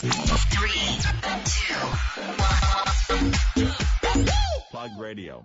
[0.00, 0.08] Plug
[4.98, 5.42] Radio.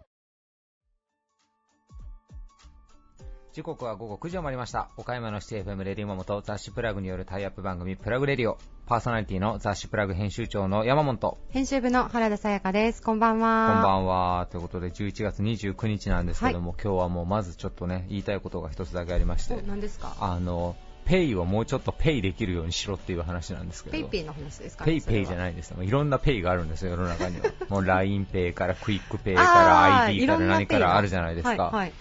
[3.51, 4.91] 時刻は午後9時を回りました。
[4.95, 8.57] 岡山のシティ FM レディモモと雑誌プラグによるタイアップ番組プラグレディオ。
[8.85, 11.17] パーソナリティの雑誌プラグ編集長の山本。
[11.31, 13.01] こ編集部の原田さやかです。
[13.01, 13.79] こんばんは。
[13.81, 14.47] んばんは。
[14.51, 20.15] ということで11月29日なんですけども、今日はもうまずちょっとね、言いたいことが一つだけありましてお、何ですか？
[20.21, 23.97] あの、ペイをもうちょっとペイできるようにしろっていう話なんですけど。
[23.97, 25.37] PayPay の話ですか PayPay じゃい。
[25.37, 25.77] ないんですよ。
[25.77, 27.51] もういろんなペイがあるんですよ、世の中には。
[27.69, 29.67] もう LINE Pay から QUICPay かあ
[29.99, 31.63] らー iD から何からあるじゃないですか。
[31.65, 31.91] はい、はい。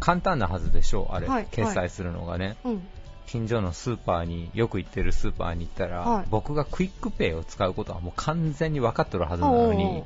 [0.00, 2.56] 簡単なはずでしょう、あれ、はい決済するのがね。
[2.64, 2.86] うん。
[3.26, 10.02] 近所のスーパーによく行ってるスーパーに行ったら、はい僕が QUICPay を使うことはもう完全に分かってるはずなのに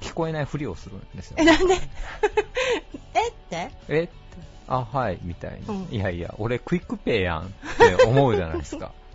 [0.00, 1.74] 聞こえないふりをするんですよえ、なんで？
[3.14, 3.70] えって？
[3.88, 4.08] え？
[4.68, 5.88] あはいみたいな、うん。
[5.90, 7.48] いやいや俺 QUICPay やんっ
[7.98, 8.92] て思うじゃないですか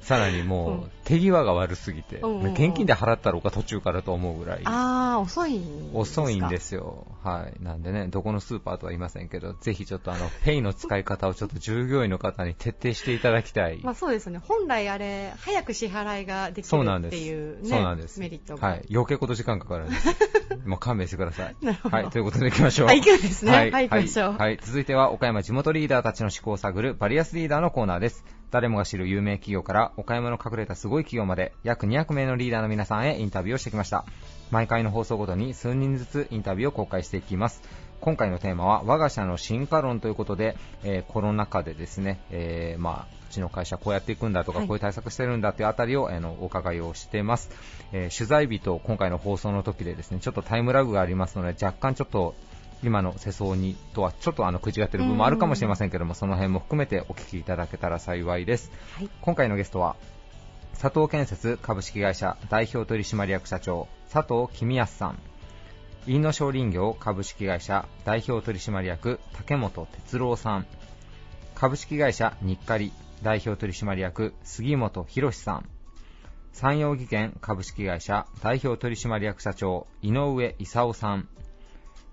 [0.00, 5.98] さらにもう、うん手際が悪すぎて、うんうんうん現金で払ったろうか途中からと思うぐらいあー、遅いんですか？
[6.22, 7.06] 遅いんですすよ。
[7.24, 7.62] はい。
[7.64, 13.78] なんでね、どこのスーパーとは言いませんけど、ぜひちょっとあの、ペイの使い方をちょっと従業員の方に徹底していただきたい。
[13.82, 14.38] まあそうですね。
[14.38, 17.10] 本来あれ、早く支払いができるっ。
[17.10, 18.20] ていうね、そうなんです。
[18.20, 18.68] メリットが。
[18.68, 18.84] はい。
[18.90, 20.08] 余計こと時間かかるんです。
[20.68, 21.56] もう勘弁してください。
[21.62, 22.10] なるほどはい。
[22.10, 22.88] ということで行きましょう。
[22.88, 23.70] はい行くんですねはい。
[23.70, 24.38] はい行きましょうはい。
[24.38, 28.24] はい続いては、岡山地元リーダーたちの思考を探るバリアスリーダーのコーナーです。
[28.50, 34.04] 誰もが知る有名企業から、岡山の隠れたすごい企業まで、約200名のリーダーの皆さんへインタビューをしてきました。
[34.50, 37.62] 毎回の放送ごとに数人ずつインタビューを公開していきます。
[38.00, 47.50] 今回のテーマは、我が社の進化論ということで、えーコロナ禍でですね、えーまあ、うちの会社こうやっていくんだとか、はいこういう対策してるんだというあたりを、あのお伺いをしてます、
[47.92, 52.34] えー取材日と今回の放送の時でですねちょっとタイムラグがありますので若干ちょっと
[52.82, 59.10] 今の世相にとはちょっとあの口がってる部分もあるかもしれませんけどもその辺も含めてお聞きいただけたら幸いです、はい。
[59.20, 59.96] 今回のゲストは
[60.80, 65.18] 佐藤建設株式会社代表取締役社長佐藤公康さん。
[66.06, 70.66] 飯野商林業株式会社代表取締役竹本哲郎さん。
[71.56, 75.68] 株式会社日カリ代表取締役杉本博さん。
[76.52, 81.28] 山陽技研株式会社代表取締役社長井上勲さん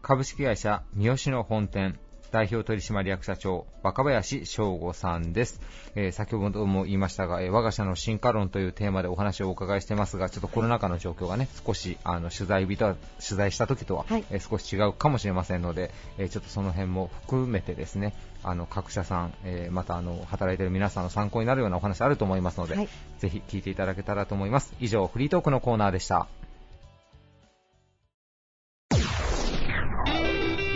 [0.05, 1.97] 株式会社三好の本店
[2.29, 5.59] 代表取締役社長若林翔吾さんです、
[5.95, 14.25] えー先ほども言いましたが、えー我が社の進化論というテーマでお話をお伺いしてますがちょっとコロナ禍の状況がね少しあの取材日とは取材した時とは、はい。
[14.29, 15.89] えー少し違うかもしれませんので、
[16.19, 22.89] えーちょっとその辺も含めてですねあの各社さん、えーまたあの働いている皆さんの参考になるようなお話あると思いますので、はい。
[23.17, 24.71] ぜひ聞いていただけたらと思います。
[24.79, 26.27] 以上フリートークのコーナーでした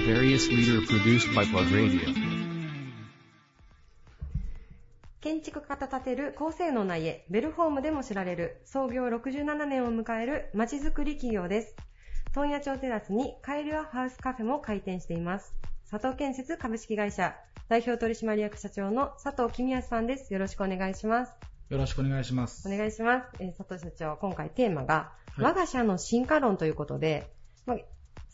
[0.10, 2.00] Various leader produced by Plug Radio.
[5.22, 11.76] 建築家と建てる高性能な家、ベルフォームでも知られる創業67年を迎えるまちづくり企業です。
[12.34, 15.54] 問屋町テラスにカエルアハウスカフェも開店しています。
[15.92, 17.36] 佐藤建設株式会社
[17.68, 20.34] 代表取締役社長の佐藤公康さんです。
[20.34, 21.34] よろしくお願いします。
[21.70, 22.68] よろしくお願いします。
[22.68, 23.28] お願いします。
[23.40, 27.32] えー佐藤社長、今回テーマが、はい我が社の進化論ということで、
[27.68, 27.78] まあ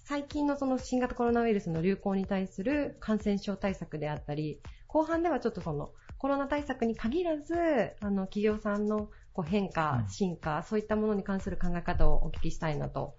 [0.07, 5.89] 最近のその新型コロナウイルスの流行に対する感染症対策であったり、後半ではちょっとその
[6.19, 7.55] コロナ対策に限らず、
[8.01, 13.15] あの企業さんのこう変化、うん進化、そういったものに関する考え方をお聞きしたいなと。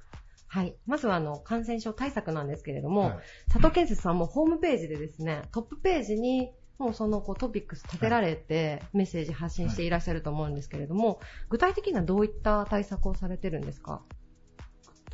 [0.47, 0.77] はい。
[0.87, 14.03] まずはあの感染症対策なんですけれども、はい佐藤建設さんもホームページでですね、トップページにもうそのこうトピックス立てられてメッセージ発信していらっしゃると思うんですけれども、具体的にはどういった対策をされてるんですか？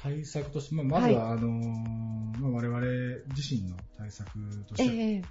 [0.03, 2.81] 対策として、まあ、まずは、あのーまあ、我々
[3.37, 4.31] 自身の対策
[4.67, 5.23] として、ええ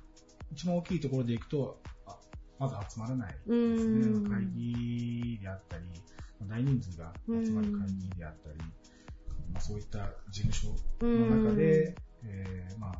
[0.53, 2.17] 一番大きいところでいくと、あ
[2.59, 3.35] まず集まらない。
[3.47, 4.29] うーん。
[4.29, 5.83] 会議であったり、
[6.39, 8.57] まあ大人数が集まる会議であったり、
[9.53, 10.67] まあ、そういった事務所
[11.01, 12.93] の中で、えーまあ、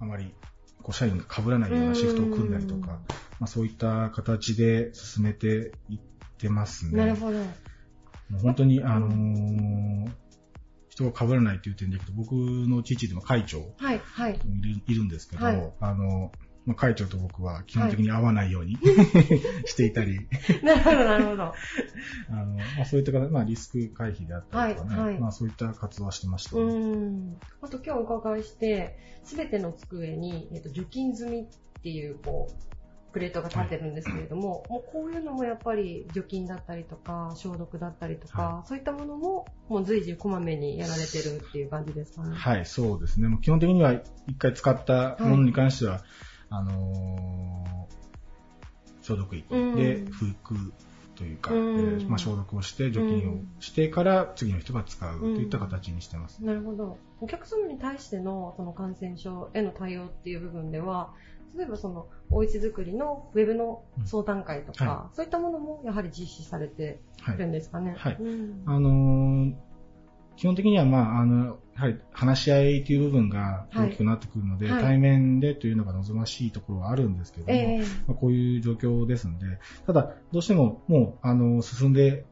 [0.00, 0.34] あまり
[0.82, 3.00] こう社員が被らないようなシフトを組んだりとうんか、
[3.38, 5.98] まあ、そういった形で進めていっ
[6.38, 6.98] てますね。
[6.98, 7.38] なるほど。
[7.38, 10.25] もう本当に、あのー
[10.96, 14.40] 人が被らないという点でいくと、僕の父でも会長はい、はい。
[14.86, 16.32] いるんですけど、はいあの、
[16.64, 18.76] まあ、会長と僕は基本的に会わないように、
[19.66, 20.26] していたり、
[20.64, 21.42] なるほど、なるほど。
[21.44, 21.52] あ
[22.30, 26.72] の、まあ、そういった形、まあ、リスク回避であったりとかね、はいはいまあ、そういった活動はしてましたうね。
[26.72, 27.36] ーん。
[27.60, 31.46] あと今日お伺いして、すべての机に、えっと、除菌済みっ
[31.82, 32.75] ていう、こう、
[33.16, 42.36] プレートが立ってるんですけれども、もうこういうのもやっぱり除菌だったりとか、消毒だったりとか、はそういったものも、もう随時こまめにやられてるっていう感じですかね。
[42.36, 43.28] はい、そうですね。
[43.28, 43.94] もう基本的には
[44.26, 46.02] 一回使ったものに関しては、
[46.50, 47.66] あのー
[49.06, 50.72] 消毒液うんで拭く
[51.14, 56.44] というか、うんえーまあ、消毒をして除菌をしてから次の人が使うといった形にしてます。
[56.44, 56.98] なるほど。
[57.20, 61.14] お客様に対してのその感染症への対応っていう部分では、
[61.56, 67.38] 例えばそのおうち作りのウェブの相談会とか、うんはそういったものもやはり実施されてはい。
[67.38, 67.94] るんですかね。
[67.96, 68.16] はい。
[68.20, 68.62] うん。
[68.66, 69.54] あのー
[70.36, 74.82] 基本的には、まあ、あの、やはり話し合いという部分が大きくなってくるので、はい。
[74.82, 77.80] 対面でというのが望ましいところはあるんですけども、ええ。
[78.06, 82.26] まあ、こういう状況ですので、ただ、どうしてももう、あの、進んで、うん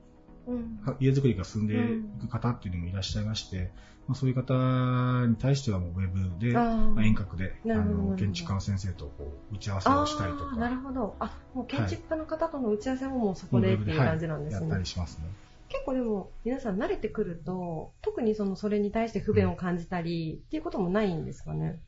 [1.01, 1.77] 家づくりが進んでい
[2.21, 3.73] く方っていうのもいらっしゃいまして、
[4.07, 11.17] まあ、そういう方に対してはもうウェブで、まあ遠隔で、あの、建築家の先生とこう打ち合わせをしたりとあーなるか、ほど。
[11.21, 14.61] あ、もう建築家の方との打ち合わせももうそこでっていう感じなんですね。
[14.61, 15.25] やったりしますね。
[15.71, 21.81] 結構でも皆さん慣れてくると、特にそのそれに対して不便を感じたりっていうこともないんですかね？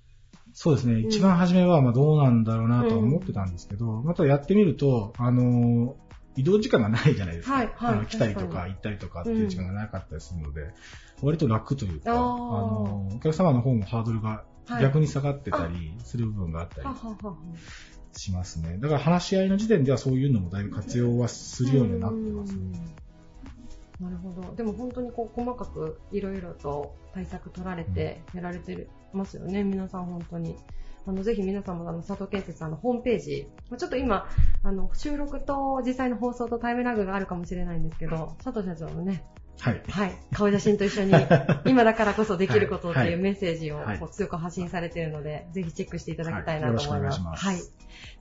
[0.55, 1.01] そうですね。
[1.01, 5.97] 一番初めは、まあどうなんだろうなとは思ってたんですけど、またやってみると、あの、
[6.37, 7.55] 移動時間がないじゃないですか。
[7.55, 10.73] はいはいあの来たりと確か行ったりとかっていう時間がなかったりするので、
[11.23, 16.89] 割と楽というか、あの、お客様の方もハードルがはい逆に下がってたりする部分があったり
[18.13, 18.79] しますね。
[18.79, 22.97] だから話し合いの時点ではそういうのもだいぶ活用はするようになってますね。
[24.01, 24.55] なるほど。
[24.57, 30.57] でも本当にこう細かくいろいろと対策取られてやられてますよね、皆さん本当に。
[31.07, 34.29] あの、ぜひ皆さんもあの、佐藤建設さんのホームページ、まあちょっと今、
[34.63, 39.25] あの、収録と実際の放送とタイムラグがあるかもしれないんですけど、佐藤社長のね、
[39.61, 39.83] はい。
[39.89, 41.13] はい、顔写真と一緒に、
[41.65, 47.21] 今だからこそできることってはいいうメッセージをはいこう強く発信されているので、ぜひチェックしていただきたいなと思います。
[47.21, 47.57] はいはい。
[47.57, 47.73] す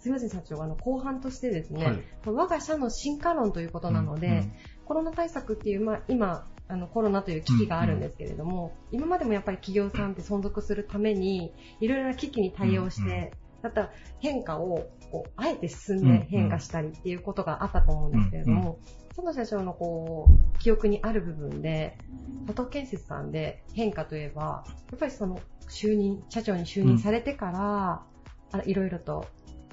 [0.05, 0.61] みません、社長。
[0.63, 4.51] あの、後半としてですね、はい我が社の進化論ということなので、うんうん
[4.85, 13.29] コロナ対策っていう、まあ、今、あのコロナという危機があるんですけれども、今までもやっぱり企業さんって存続するために、いろいろな危機に対応して、うんうん。
[13.63, 13.89] また
[14.19, 16.19] 変化をこうあえて進んうんうん。
[16.19, 18.79] で変化したりっていうことがあったと思うんですけれども、
[19.15, 21.97] 佐藤社長のこう記憶にある部分で、
[22.47, 25.39] 佐藤建設さんで変化といえば、やっぱりその
[25.69, 28.03] 就任、社長に就任されてから、
[28.51, 29.25] あいろいろと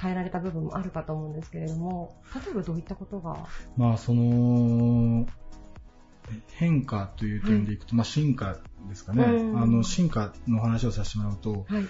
[0.02, 3.46] 変えられた部分もあるかと思うんですけれども、例えばどういったことが、
[3.76, 5.26] まあ、その、
[6.48, 8.58] 変化という点でいくと、まあ、進化
[8.88, 9.24] ですかね。
[9.24, 9.62] うん。
[9.62, 11.86] あの、進化の話をさせてもらうと、はい、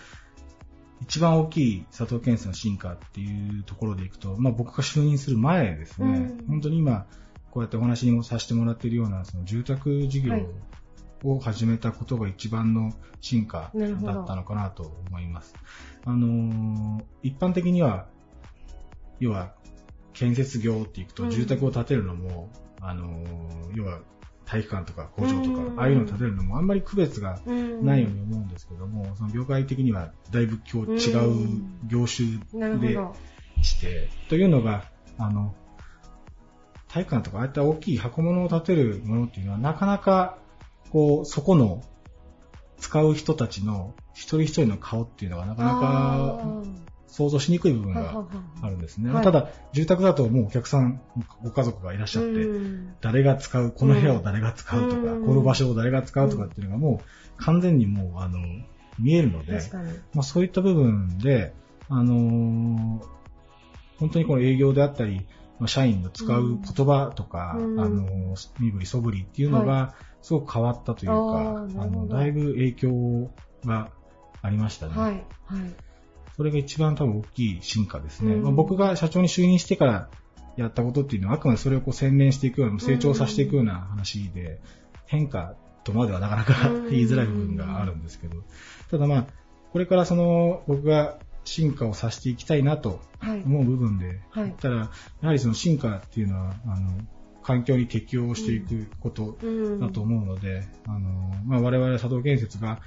[1.03, 6.47] 一番大きい佐藤健介の進化っていうところでいくと、まあ、僕が就任する前ですね、うん。
[6.49, 7.07] 本当に今、
[7.51, 10.47] こうやってお話にもさせてもらっているような、その住宅事業はい。
[11.25, 15.55] を始めたことが一番の進化だったのかなと思います。
[16.05, 18.09] あのー一般的には、
[19.21, 19.55] 要は、
[20.13, 21.31] 建設業っていくと、うん。
[21.31, 22.51] 住宅を建てるのも、
[22.81, 24.01] あのー要は、
[24.45, 25.69] 体育館とか工場とか、うん。
[25.77, 27.87] ああいうのを建てるのもあんまり区別がうん。
[27.87, 32.39] ないように思うんですけども、その業界的にはだいぶ今日違う業種
[32.79, 32.99] で。
[33.63, 34.85] して、というのが、
[35.19, 35.55] あの、
[36.89, 40.39] 体育館とかああいった大きい箱物を建てるものっていうのはなかなか、
[40.91, 41.83] こう、そこの
[42.83, 46.63] 使う人たちの一人一人の顔っていうのがなかなか
[47.07, 48.27] 想像しにくい部分が
[48.61, 49.13] あるんですね。
[49.13, 49.25] はい。
[49.25, 51.01] ただ、住宅だともうお客さん、
[51.45, 52.95] ご家族がいらっしゃって、うん。
[53.01, 55.27] 誰が使う、この部屋を誰が使うとか、うん。
[55.27, 58.41] この場所を誰が使うとかっていうのがもう完全にもう、あの、
[58.99, 59.61] 見えるので。
[60.13, 61.55] まあ、そういった部分で、
[61.89, 63.07] あのー
[63.99, 65.27] 本当にこの営業であったり、
[65.61, 67.81] まあ社員の使う言葉とか、うん。
[67.81, 73.31] あのー身振りそぶりっていうのがすごく変わったというか、あのだいぶ影響
[73.65, 73.91] が
[74.41, 74.95] ありましたね。
[74.95, 75.13] はい。
[75.13, 75.25] はい。
[76.37, 78.35] それが一番多分大きい進化ですね。
[78.35, 80.09] うんまあ、僕が社長に就任してから
[80.57, 84.61] やったことっていうのは、あくまでそれをこう洗練していくような、成長させていくような話で、
[85.07, 88.37] 変化とまではなかなかうん言いづらい部分があるんですけど、
[88.91, 89.27] ただまあ、
[89.73, 93.43] これからその僕が進化をさせていきたいなとはい。
[93.45, 94.89] 思う部分ではい言ったら、や
[95.23, 96.93] はりその進化っていうのは、あの、
[97.43, 99.81] 環境に適応していくことうん。
[99.81, 101.01] だと思うので、あの、
[101.45, 102.81] まあ、我々佐藤建設が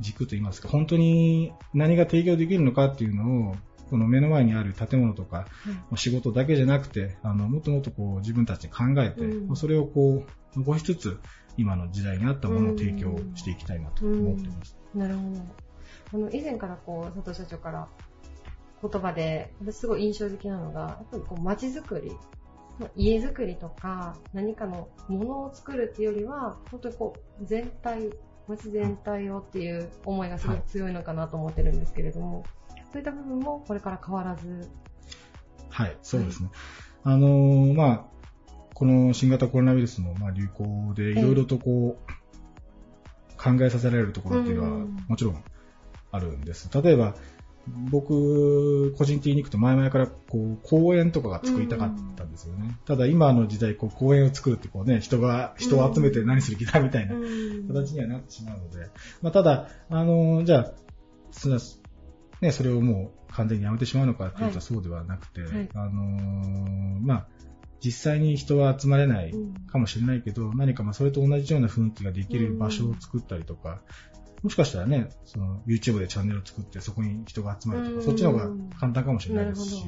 [0.00, 3.56] 軸と言いますか、本当に何が提供できるのかっていうのを、
[3.90, 5.46] この目の前にある建物とか、
[5.96, 9.56] 仕事だけじゃなくて、あの、もっともっとこう自分たちで考えて、うん。
[9.56, 11.18] それをこう、残しつつ、
[11.56, 14.76] 今の時代に合ったものを提供していきたいなと思っています。
[14.94, 15.40] なるほど。
[16.14, 17.88] あの、以前からこう、佐藤社長から
[18.82, 22.12] 言葉で、私すごい印象的なのが、やっぱりこう、街づくり、
[22.96, 28.10] 家づくりとか、何かのものを作るっていうよりは、本当にこう、全体、
[28.48, 32.44] 街全体をっていう思いがすごく強いのかなと思ってるんですけれども、
[32.92, 34.68] そういった部分もこれから変わらず、
[35.70, 36.50] はい、そうですね。
[37.02, 38.04] あのーまあ、
[38.74, 42.14] この新型コロナウイルスのまあ流行でいろいろとこう、
[43.36, 45.44] 考えさせられるところっていうのはうんもちろん
[46.12, 46.70] あるんです。
[46.80, 47.14] 例えば、
[47.66, 52.76] 僕、個人的に行くと前々からこう公園とかが作りたかったんですよね。
[52.84, 57.14] ただ今の時代こう公園を作るってこうね、人が、人を集めて何する気だみたいな
[57.68, 58.90] 形にはなってしまうので、
[59.22, 60.72] まあ、ただ、あの、じゃあ、
[61.30, 61.48] そ
[62.40, 67.26] ね、それをもう完全にやめてしまうのかっていうとそうではなくて、はい、あのまあ、
[67.80, 69.34] 実際に人は集まれない
[69.70, 73.80] かもしれないけど、うん、何かまあそれと同じような雰囲気ができる場所を作ったりとか、
[74.44, 79.86] もしかしたらね、その YouTube でチャンネルを作ってそこに人が集まるとか、そっちの方が簡単かもしれないですし、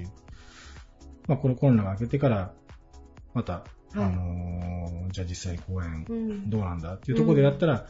[1.28, 2.54] まあこのコロナが明けてから、
[3.34, 3.64] また、はい、
[3.96, 7.86] あのー、じゃあ実際公演どうなんだっていうところでやったら、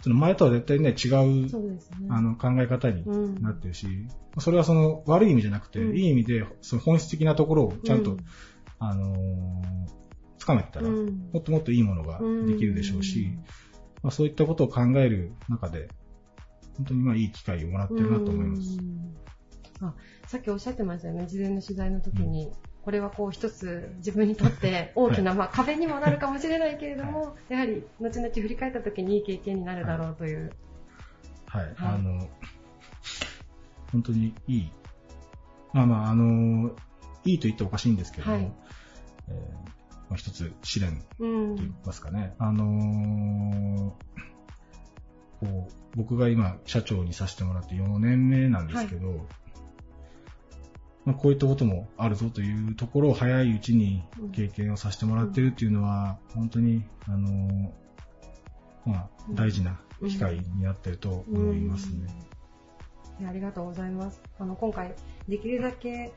[0.00, 3.04] その前とは絶対ね、違う、ね、あの考え方に
[3.42, 4.08] なってるし、うん、
[4.40, 8.18] それはその悪い意味じゃなくて、うん、いい意味でその本質的なところをちゃんと、うん、
[8.78, 9.18] あのー、
[10.38, 11.04] つかめたら、も
[11.38, 13.28] っともっといいものができるでしょうし、
[14.02, 15.88] まあ、そういったことを考える中で、
[16.76, 18.78] 本当にまあいい機会をもらってるなと思います。
[19.80, 19.94] あ
[20.26, 22.46] さっきおっしゃってましたよね、事前の取材の時に。
[22.46, 22.52] うん、
[22.82, 30.52] これはこう一つ自分にとって 大きな、まあ、壁にもなるかもしれないけれども、やはり後々振り返った時にいい経験になるだろうという。
[31.46, 32.28] はい、はい、あの、
[33.92, 34.72] 本当にいい。
[35.72, 36.74] まあまあ、あの、
[37.24, 38.52] いいと言っておかしいんですけども、はい、
[39.28, 39.78] えー
[40.08, 42.34] まあ、一つ試練と言いますかね。
[42.40, 49.18] うん、あのー、こう僕が今社長にさせてもらって4年目なんですけど、はい、
[51.04, 57.70] まあ、こういったこともあるぞというところを早いうちに経験をさせてもらっているっていうのは、本当に、あのー、
[58.86, 62.08] まあ、大事な機会になっていると思いますね。
[63.26, 64.20] ありがとうございます。
[64.38, 64.94] あの、今回、
[65.28, 66.12] できるだけ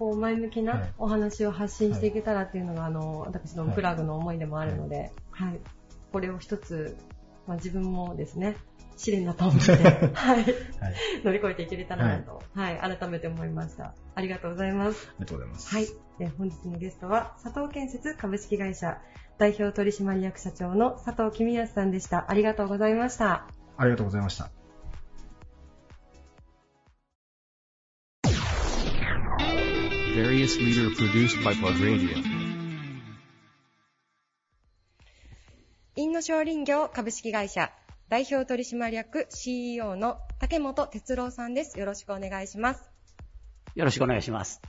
[0.00, 5.60] こう前向きなお話を発信していけたらっていうのが、あの私のプラグの思いでもあるので、はい、
[6.10, 6.96] これを一つ、
[7.46, 8.56] まあ、自分もですね
[8.96, 9.72] 試練だと思って、
[10.16, 10.46] はい、
[11.22, 13.94] 乗り越えていけれたらなと、はい、改めて思いました。
[14.14, 15.06] ありがとうございます。
[15.10, 15.74] ありがとうございます。
[15.74, 15.86] はい。
[16.18, 19.02] で本日のゲストは、佐藤建設株式会社
[19.36, 22.30] 代表取締役社長の佐藤公康さんでした。
[22.30, 23.46] ありがとうございました。
[23.76, 24.59] ありがとうございました。
[30.22, 32.22] Various leader produced by Plug Radio.
[35.96, 37.72] インノ商林業株式会社
[38.10, 41.78] 代表取締役 CEO の竹本哲郎さんです。
[41.80, 42.90] よろしくお願いします。
[43.74, 44.60] よろしくお願いします。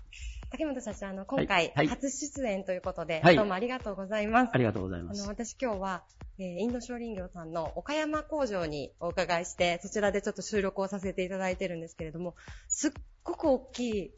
[0.52, 4.52] 竹本社長、あの、今回、初出演ということで、はい、どうもありがとうございます。
[4.54, 5.22] ありがとうございます。
[5.22, 6.04] あの、私今日は、
[6.40, 12.36] えー、インド商林業さんの岡山工場にお伺いして、そちらでちょっと収録をさせていただいてるんですけれども、
[12.70, 12.92] すっ
[13.24, 14.12] ごく大きい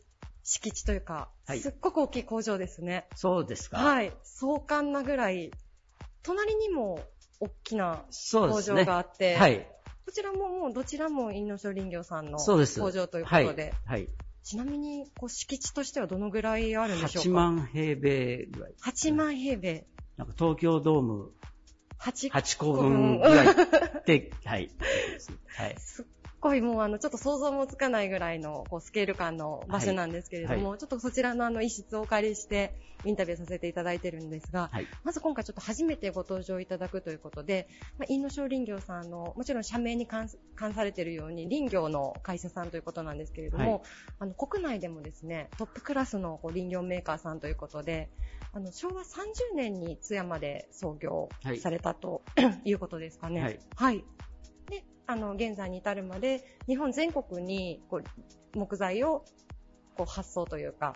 [0.43, 3.07] 敷地というか、はい、すっごく大きい工場ですね。
[3.15, 3.77] そうですか。
[3.77, 4.11] はい。
[4.23, 5.51] 壮観なぐらい、
[6.21, 6.99] 隣にも
[7.39, 9.67] 大きな工場があって、ね、はい。
[10.05, 14.01] こちらももうどちらもインノショ林業さんの工場ということで、はい。
[14.01, 14.09] はい、
[14.43, 18.73] ちなみに、こう、敷地としてはどのぐらいあるんでしょうか ?8 万平米ぐらい。
[18.83, 19.87] 8万平米。
[20.17, 21.31] なんか東京ドーム
[21.99, 23.47] 8, 8個分ぐらい
[24.05, 24.69] で、はい。
[25.55, 25.75] はい。
[25.79, 26.05] すっ
[26.43, 40.29] ごいもうあの、ちょっと想像もつかないぐらいのこうスケール感の場所なんですけれども、はい、ちょっとそちらのあの、一室をお借りしてインタビューさせていただいてるんですが、はい、まず今回ちょっと初めてご登場いただくということで、まあ、インノショー林業さんの、もちろん社名に関
[40.73, 43.81] されているように林業の会社さんということなんですけれども、はい、
[44.19, 48.09] あの、国内でもですね、トップクラスのこう林業メーカーさんということで、
[48.51, 51.29] あの、昭和30年に津山で創業
[51.61, 52.21] されたと、
[52.65, 53.41] いうことですかね。
[53.41, 53.59] はい。
[53.75, 54.03] はい。
[55.07, 58.01] で、あの、現在に至るまで、日本全国に、こ
[58.55, 59.25] う、木材を、
[59.95, 60.93] こう、発送というか、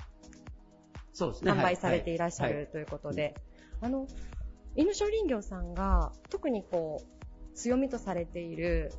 [1.13, 1.51] そうですね。
[1.51, 3.35] 販売されていらっしゃるということで、
[3.81, 4.07] あの、
[4.75, 8.91] 犬商林業さんが、特にこう、強みとされている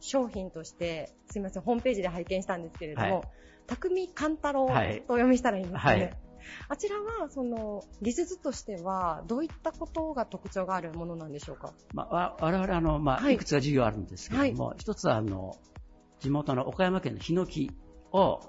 [0.00, 3.28] 商品として、すみません、ホームページで拝見したんですけれども、はい、
[3.66, 6.02] 匠勘太郎とお読みしたらいいんですかね。
[6.02, 6.29] はい
[6.68, 11.72] あちらは、その、技術としては、どういったことが特徴があるものなんでしょうか？
[11.94, 13.36] まあ、我々、あの、まあ、い。
[13.36, 15.56] くつか事業あるんですけれども、はい、一つは、あの、
[16.20, 17.70] 地元の岡山県のヒノキ
[18.12, 18.40] を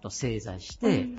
[0.00, 1.16] と製材して、うん、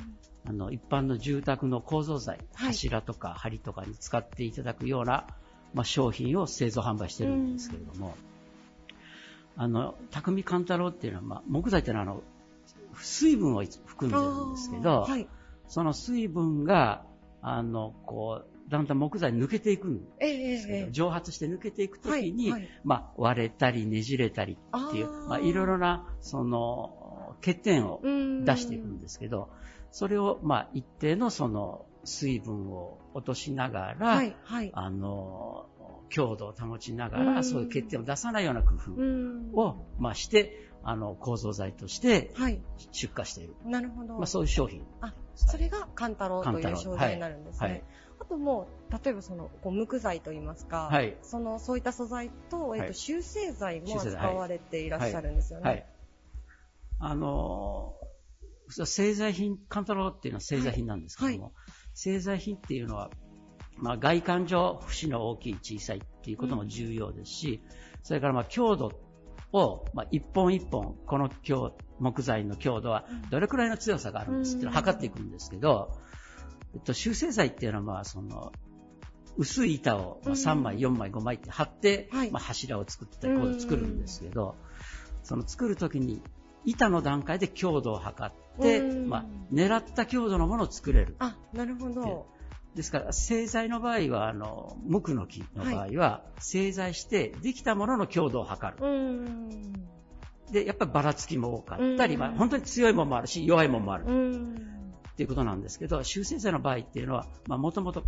[0.47, 5.27] あの、一般の住宅の構造材、柱とか梁とかに使っていただくような、
[5.73, 8.15] まあ、商品を製造販売してるんですけれども、
[9.57, 12.23] うん、あの、匠勘太郎っていうのは、まあ、木材っていうのは、あの、
[12.95, 15.27] 水分を含んでるんですけど、はい
[15.69, 17.05] その水分が、
[17.41, 29.49] あの、こう、だんだん木材抜けていくんですけど、えー、蒸発して抜けていくときに、はいはい、まあ、割れたりねじれたりっていう、まあ、いろいろな、その、欠点を出していくんですけど、
[29.91, 34.71] それを、まあ、一定のその、水分を落としながら、はい、はい。
[34.73, 35.67] あの、
[36.09, 42.61] 強度を保ちながら、うんそういう欠点を出さないような工うん夫を、まあ、して、あの、構造材としてはい。
[42.91, 43.55] 出荷している。
[43.65, 44.15] なるほど。
[44.15, 44.85] まあ、そういう商品。
[45.01, 45.13] あ、
[45.47, 47.69] それがカンタロウという商材になるんですね。
[47.69, 47.83] はい。
[48.21, 51.17] あともう、例えばその、こう無垢材といいますか、はい。
[51.21, 55.69] その、そういった素材と、えっ、と、はい修正剤も使われていらっしゃるんですよね。
[55.69, 55.85] はい。
[56.99, 57.93] あの、
[58.67, 61.53] 製材品、カンタロウっていうのは製材品なんですけども、はい。
[61.93, 63.09] 製材品っていうのは、
[63.77, 67.63] まあ、外観上、節の大きい、小さいっていうことも重要ですし、
[68.03, 69.08] それからまあ強度
[69.51, 75.91] を、まあ、一本一本、この強木材の強度はどれくらいの強さがあるんですって測っていくんですけど、
[76.73, 78.53] えっと、修正材っていうのは、まあ、その、
[79.37, 82.31] 薄い板をまあ3枚、4枚、5枚って貼って、はい。
[82.31, 84.55] まあ、柱を作ったり、こう作るんですけど、
[85.23, 86.21] その作るときに、
[86.65, 89.09] 板の段階で強度を測って、うん。
[89.09, 91.15] まあ、狙った強度のものを作れる。
[91.19, 92.27] あ、なるほど。
[92.75, 98.85] ですから、製材の場合は、あの、無垢の木の場合は、製材して、できたものの強度を測る。
[98.85, 99.73] うん。
[100.51, 104.05] で、やっぱりばらつきも多かったり、うんまあ、本当に強いものもあるし、弱いものもある。
[104.05, 104.55] うん。
[105.11, 108.03] っていうことなんですけど、修正剤の場合っていうのは、まあ、もともと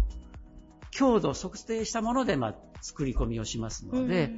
[0.92, 4.32] 強度を測定したもので、まあ、作り込みをしますので、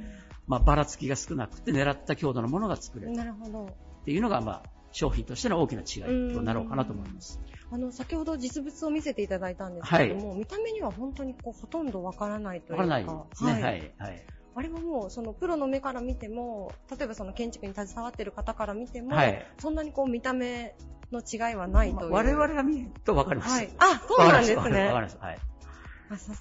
[0.46, 3.66] まあ、ばらつきが少なくて狙った強度のものが作れうん、るなるほど。
[3.66, 4.62] っていうのが、まあ、
[4.92, 7.40] 商品としての大きな違いとなろうかなと思います。
[7.74, 12.82] あの、先ほど実物を見せていただいたんですけれども、見た目には本当にこう、ほとんどわからないというか。
[12.84, 13.52] わからないですね。
[13.52, 13.62] はい。
[13.98, 14.22] はい。
[14.54, 20.76] あれはもう、そのプロの目から見ても、例えばその建築に携わっている方から見ても、はいそんなにこう見た目
[21.10, 22.10] の違いはないという。
[22.12, 23.50] まあ我々が見るとわかります。
[23.50, 23.70] はい。
[23.78, 24.92] あ、そうなんですわかりね。
[24.92, 25.18] ます。
[25.18, 25.38] はい。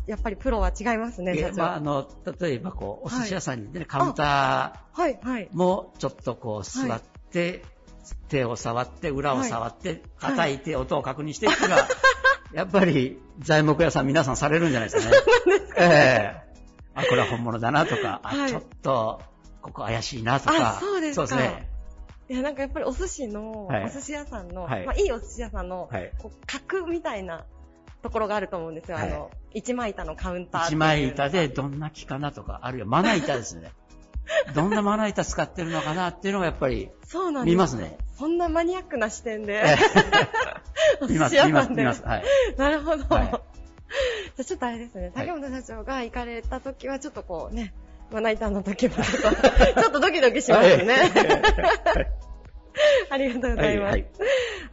[0.05, 1.51] やっぱりプロは違いますね。
[1.55, 2.07] まあ、あの、
[2.39, 5.57] 例えばこう、お寿司屋さんにね、いカウンタはい、はいー。
[5.57, 7.63] もちょっとこう座って、
[8.29, 11.65] 手を触って、裏を触って、叩いて、音を確認してってい。
[11.65, 11.87] うのは、
[12.53, 15.17] やっぱり材木屋さん皆さんされるんじゃないですかね。
[15.77, 16.43] ええ。
[16.95, 18.49] あ、これは本物だなとか、あ、はい。
[18.49, 19.21] ちょっと、
[19.61, 20.77] ここ怪しいなとか。
[20.77, 21.27] あそうですか。
[21.27, 21.69] そうですね。
[22.29, 23.85] いや、なんかやっぱりお寿司の、はい。
[23.85, 24.85] お寿司屋さんの、はい。
[24.85, 26.11] まあいいお寿司屋さんの、はい。
[26.19, 27.45] こう角みたいな
[28.01, 28.97] ところがあると思うんですよ。
[28.97, 29.11] はい。
[29.11, 33.71] あの、一枚板のカウンター一枚板でどんな木かなとか、あるいはまな板ですね。
[34.55, 37.53] どんなまな板使ってるのかなっていうのがやっぱりそうなんです。
[37.53, 37.97] 見ますね。
[38.17, 39.63] そんなマニアックな視点で。
[41.09, 41.71] 見ます、見ます。
[41.71, 42.03] 見ます。
[42.03, 42.23] はい。
[42.57, 43.03] なるほど。
[43.15, 43.53] はい
[44.35, 47.73] じゃあちょっとあれですね、はい竹本社長が行かれた時はちょっとこうね、
[48.11, 50.95] まな板の時もちょっと、ちょっとドキドキしますね。
[53.09, 53.93] ありがとうございます。
[53.93, 54.07] はいはい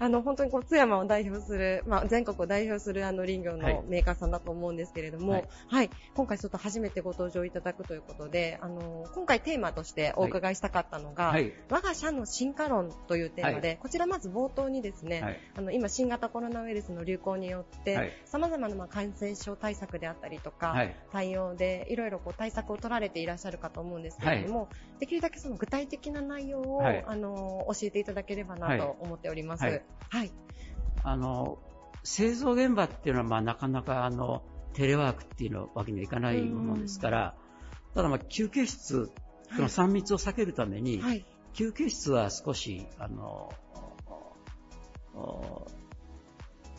[0.00, 11.52] あの、本当にこう、津山を代表する、まあ、全国を代表するあの林業はいのメーカーさんだと思うんですけれども、ははいい、今回ちょっと初めてご登場いただくということで、あの、今回テーマとしてお伺いしたかったのが、はい。
[11.68, 15.40] 我が社の進化論というテーマで、はこちらまず冒頭にですね、はい。
[15.58, 20.96] あの今、新型コロナウイルスの流行によって、はい様々なまあ感染症対策であったりとか、はい。
[21.12, 29.64] 対応でいろいろこう対策を取られていらっしゃるかと思うんですけれども、できるだけその具体的な内容を、はいあの教えていただければなと思っております。
[29.64, 30.32] はいはい。
[31.02, 31.58] あの、
[32.02, 37.34] 製造現場っていうのは、まあ、なかなか、あの、テレワークっていうのわけにはいかないものですから、
[37.94, 39.10] ただ、まあ、休憩室、
[39.54, 41.24] その3密を避けるために、はい。
[41.54, 43.52] 休憩室は少し、あの、
[45.14, 45.66] お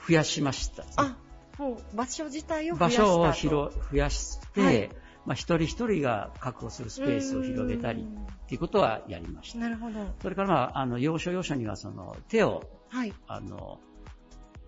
[0.08, 0.84] 増やしました。
[0.96, 1.18] あ、
[1.58, 4.90] もう場所自体を増場やしたと所を広増やして、はい
[5.26, 9.60] まあ、一人一人が確保するスペースを広げたりうんっていうことはやりました。
[9.60, 10.14] なるほど。
[10.22, 13.14] それから、まあ、あの、要所要所には、その、手を、はい。
[13.28, 13.80] あの、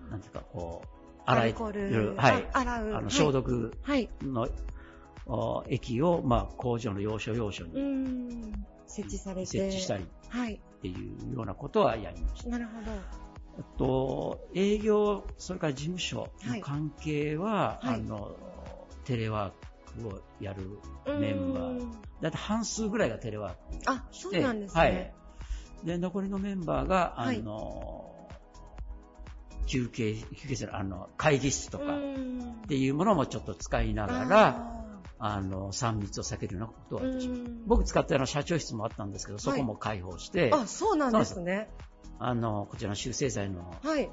[0.09, 0.87] なんていうか、こう、
[1.25, 2.47] ア洗いはい。
[2.53, 2.87] あ洗う。
[2.87, 4.09] あの、はい消毒はい。
[4.21, 4.47] の、
[5.25, 8.65] お液を、まあ、工場の要所要所うにん。
[8.87, 9.45] 設置されて。
[9.47, 10.61] 設置したりっはい。
[10.81, 12.49] ていうようなことはやりました。
[12.49, 12.91] なるほど。
[13.59, 18.37] あと、営業、それから事務所の関係は、はいはいあの、
[19.03, 20.79] テレワークをやる
[21.19, 24.81] メンバー、うんだいたい半数ぐらいがテレワークあ、そうなんですね。
[24.81, 25.13] はい。
[25.85, 27.41] で、残りのメンバーが、あはい。
[27.41, 28.29] の、
[29.67, 32.53] 休憩、休憩する、あの、会議室とかっうん。
[32.67, 34.85] ていうものもちょっと使いながら、
[35.19, 37.65] あの、3密を避けるようなことを私、うん。
[37.65, 41.69] 僕使ったような社長室もあったんですけど、そこも開放して、あ、そうなんですね。
[42.19, 44.09] あの、こちらの修正剤のはい。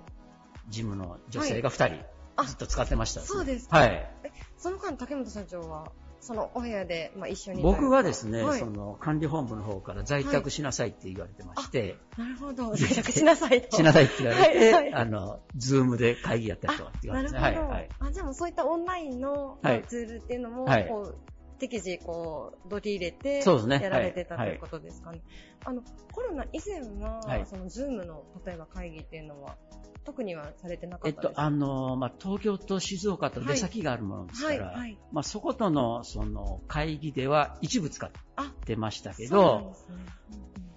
[0.68, 2.06] 事務の女性が2人、あ
[2.44, 4.10] ずっと使ってました、そうですかはい。
[4.24, 7.62] え、その間、竹本社長は、そのお部屋で、まあ、一緒に。
[7.62, 12.74] 僕はですね、はいその管理本部の方から在宅しなさいって言われてまして、なるほど。
[12.74, 13.76] 在宅しなさいと。
[13.76, 17.68] しなさいって言われて、はいはいあの、ズームで会議やったりとかって言わなれて、るほど。
[17.72, 17.88] はい、はい。
[18.00, 21.16] あ、じゃあもうそういったオンラインの、ツールっていうのも、はいこう、
[21.60, 25.20] 適時こう取り入れてやられてた、はいということですかね。
[25.64, 29.56] あのコロナ以前は、はいそのズームの例えば会議っていうのは
[30.04, 31.42] 特にはされてなかえっと、ったですか？
[31.42, 39.76] あの、まあ、東京と静岡と出先があるものですから、はいはいまあ、そことの、その、会議では一部使っあ、てましたけそうなんど。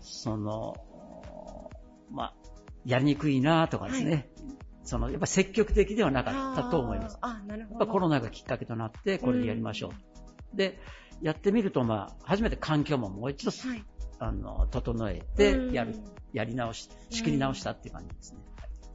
[0.02, 0.76] その、
[2.12, 2.34] まあ、
[2.86, 4.30] やりにくいなとかですね、
[4.84, 7.18] その、やっぱ積極的ではなかったと思います。
[7.22, 7.88] あなるほど。
[7.88, 9.92] コロナがきっかけとなって、これでやりましょう。
[10.56, 10.80] で、
[11.22, 13.84] やってみると、まあ、初めて環境ももう一度、はい。
[14.20, 18.40] あの、整えて、やるうん、やり直し、仕切り直したっていう感じですね。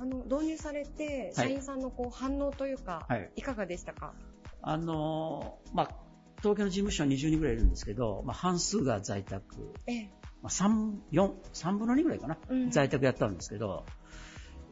[0.00, 4.14] あの導入されてはい社員さんのこう反応というか、はいいかがでしたか？
[4.62, 5.90] あのーまあ、
[6.38, 10.10] 東京の事務所は20人ぐらいいるんですけど、まあ、半数が在宅、ええ。
[10.40, 13.84] まあ、3、4、3分の2ぐらいかな、うん在宅やったんですけど、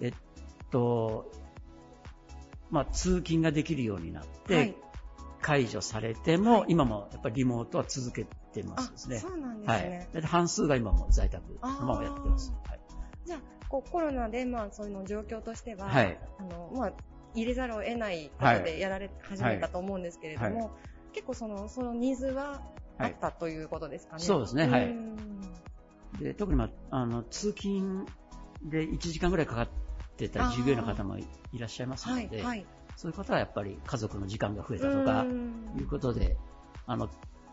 [0.00, 0.12] えっ
[0.70, 1.30] と、
[2.70, 4.76] まあ、通勤ができるようになって、はい。
[5.46, 9.18] 解除されても、今もやっぱりリモートは続けてまあすですね。
[9.20, 10.22] そうなんですはい。
[10.22, 12.52] 半数が今も在宅のままやってます。
[12.66, 12.80] はい。
[13.24, 16.18] じゃあこうコロナでまあそういうの状況としては、はい。
[16.40, 16.92] あのまあ
[17.34, 20.70] 入れざるを得ないことでやられ始めたと思うんですけれども、はい。
[21.12, 22.60] 結構そのそのニーズは
[22.98, 24.24] あったということですかね。
[24.24, 24.66] そうですね。
[24.66, 24.90] はい。
[24.90, 25.16] うん
[26.20, 28.06] で特に、まあ、あの通勤
[28.62, 29.68] で1時間ぐらいかかっ
[30.16, 31.26] てた従業員の方もい
[31.58, 32.44] らっしゃいますので、はい。
[32.44, 32.66] はい。
[32.96, 36.36] そういう方はやっぱり家族の時間が増えたとかうんいうことで、
[36.86, 37.08] あの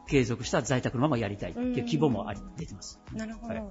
[0.07, 2.99] 継続した在宅のままやりたいっていう希望もあり出てます。
[3.13, 3.63] なるほど、はい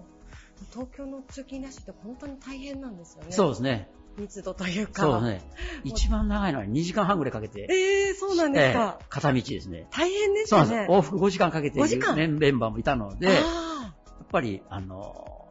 [0.71, 3.33] 東京の通勤ラッシュって本当に大変なんですよね。
[3.33, 3.91] そうですね。
[4.17, 5.03] 密度というか。
[5.03, 5.41] そうね。
[5.85, 8.99] 一番長いのは2時間半ぐらいかけて、ええー、そうなんですか。
[9.01, 9.89] ええ片道ですね。
[9.91, 10.59] 大変でしそう。
[10.61, 12.15] なんです往復5時間かけてい5時間？
[12.17, 13.95] るメンバーもいたので、やっあ
[14.31, 15.49] ぱり、あの、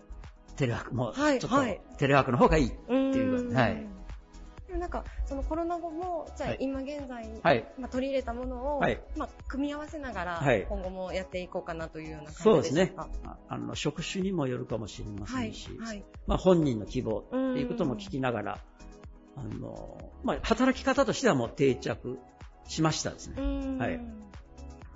[0.56, 2.68] テレワークも、ちょはいっとはいテレワークの方がいい。
[2.68, 3.91] っていうはい
[4.78, 7.66] なんか、そのコロナ後も、じゃあはい今現在、はい。
[7.80, 13.40] まあ、取り入れたものを、はいまあ、組み合わせながら、はい今後もやっていこうかなというようなそうですね感じでしょうか。。
[13.50, 15.70] ああの、職種にもよるかもしれませはいんし、。
[15.80, 16.04] はい。
[16.28, 18.60] まあ本人の希望っていうことも聞きながら、
[19.36, 22.20] あの、まあ働き方としてはもう定着
[22.68, 23.78] しましたですね。
[23.78, 24.00] はい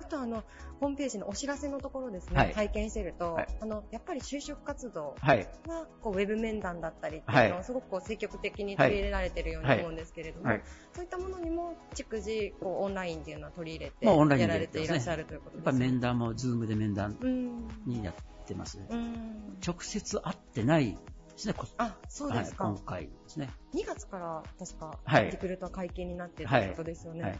[0.02, 0.44] あとあの、
[0.80, 5.46] ホームページのお知らせのところですね、はい拝見してると、はいあの、やっぱり就職活動はい。
[5.66, 10.62] は、こう、ウェブ面談だったりっていうのはをすごくこう積極的に取り入れられてるように思うんですけれども、はい。
[10.94, 15.86] そういったものにも、逐次、こう、オンラインっていうのは取り入れて、まあオンラインやられていらっしゃるということやっぱですね。
[15.88, 17.68] 面談もズームで面談うん。
[17.86, 18.14] にやっ
[18.46, 18.78] てます。
[19.66, 20.96] 直接会ってない
[21.36, 22.64] ですね、こあ、そうですか。
[22.64, 23.50] はい、今回ですね。
[23.74, 27.22] 2月から確か、はいリクルートは解禁になっているということですよね。
[27.22, 27.38] はい。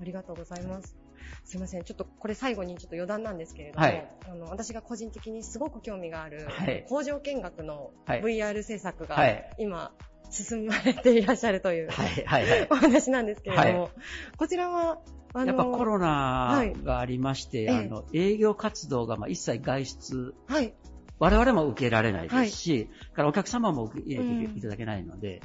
[0.00, 0.96] ありがとうございます。
[1.44, 1.84] すいません。
[1.84, 4.08] ちょっとこれ最後にちょっと余談なんですけれども、はい。
[4.30, 6.84] あの私が個人的にすごく興味がある、はい。
[6.88, 8.22] 工場見学のはい。
[8.22, 9.50] VR 制作がはい。
[9.58, 9.92] 今
[10.30, 12.68] 進まれていらっしゃるという、はい、はい、はい。
[12.72, 12.74] お。
[12.74, 13.90] 話なんですけれども、は
[14.36, 14.98] こちらは、
[15.34, 16.74] あの、やっぱコロナはい。
[16.82, 17.70] がありまして、ええ。
[17.70, 20.74] あの、営業活動がまあ一切外出、はい、
[21.18, 25.40] 我々も受けられないですし、からお客様も受け入れうんていただけないので、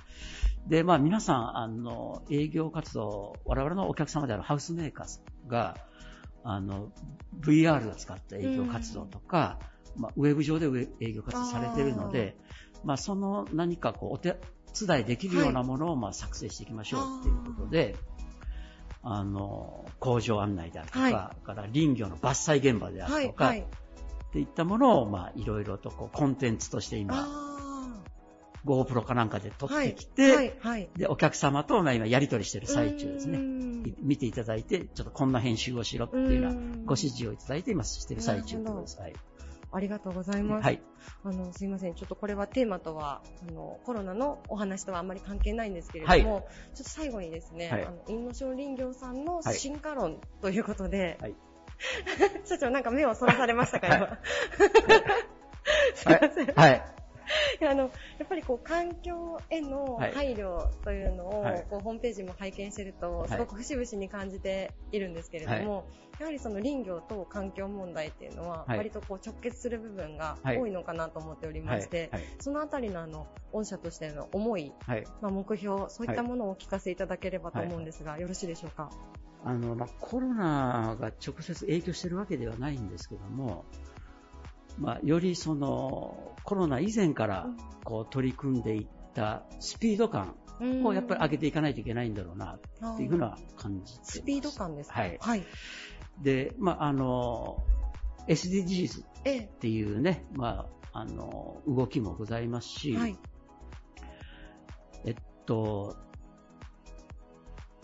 [0.68, 5.78] で、まあ皆さん、あの、営業活動、我々のお客様であるハウスメーカーが、
[6.44, 6.92] あの、
[7.42, 9.60] VR を使った営業活動とか、
[9.96, 10.68] まあ、ウェブ上で
[11.00, 12.38] 営業活動されているので、
[12.84, 14.38] まあ、その何かこう、お手
[14.80, 17.96] 伝いできるようなものを、まあ、作成していきましょうっていうことで、
[19.04, 21.14] あの、工場案内であるとか、はい。
[21.14, 23.66] から林業の伐採現場であはい、るとか、はい。
[24.38, 28.04] っていったものを、まあ、いろいろとこう、コンテンツとして今、あ
[28.66, 30.90] GoPro かなんかで撮ーってきて、はい、はい。
[30.96, 33.40] で、お客様と、まあ、今やり取りしている最中ですうね。
[34.00, 39.00] 見ていただいて、ちょっとこんな編集をしろっていうようなうんご指示をいただいて今している最中です。
[39.00, 39.14] はい。
[39.72, 40.64] ありがとうございます。
[40.64, 40.82] はい。
[41.24, 41.96] あの、すいません。
[41.96, 46.44] ちょっとこれはテーマとは、あの、コロナのお話とはあんまり関係ないんですけれども、はい
[46.76, 51.36] ちょっと最後にですね、はいあの、インノショ林業さんのはい進化論ということで、はい
[52.46, 54.18] 社長なんか目をそらされましたか、今。
[55.96, 56.54] すいません。
[56.56, 56.98] はい。
[57.70, 57.84] あの、
[58.20, 65.86] やっぱりこう、環境へのはい配慮というのを、はいこう、ホームページも拝見してると、いすごく節々に感じているんですけれども、
[66.20, 72.24] やはりその林業と環境問題っていうのは、はい割とこう、直結する部分がはい多いのかなと思っておりまして、はい。
[72.40, 75.04] そのあたりのあの、御社としての思い、はい。
[75.22, 78.90] まあ、目標、そういったものをお聞かせいただければと思うんですが、よろしいでしょうか？
[79.48, 83.66] あの、まあ、コロナが直接影響してるわけではないんですけども、
[84.78, 87.48] まあ、よりその、コロナ以前から、
[87.84, 90.36] こう、取り組んでいったスピード感
[90.84, 92.60] をやっぱり上げていかないといけないんだろうな、
[92.94, 95.00] っていうふうな感じてますスピード感ですか？
[95.00, 95.18] はい。
[95.20, 95.44] はい。
[96.22, 97.64] で、まあ、あの、
[98.28, 99.50] SDGs っええ。
[99.60, 103.18] ていうね、まあ、あの、動きもございますし、はい。
[105.06, 105.96] えっと、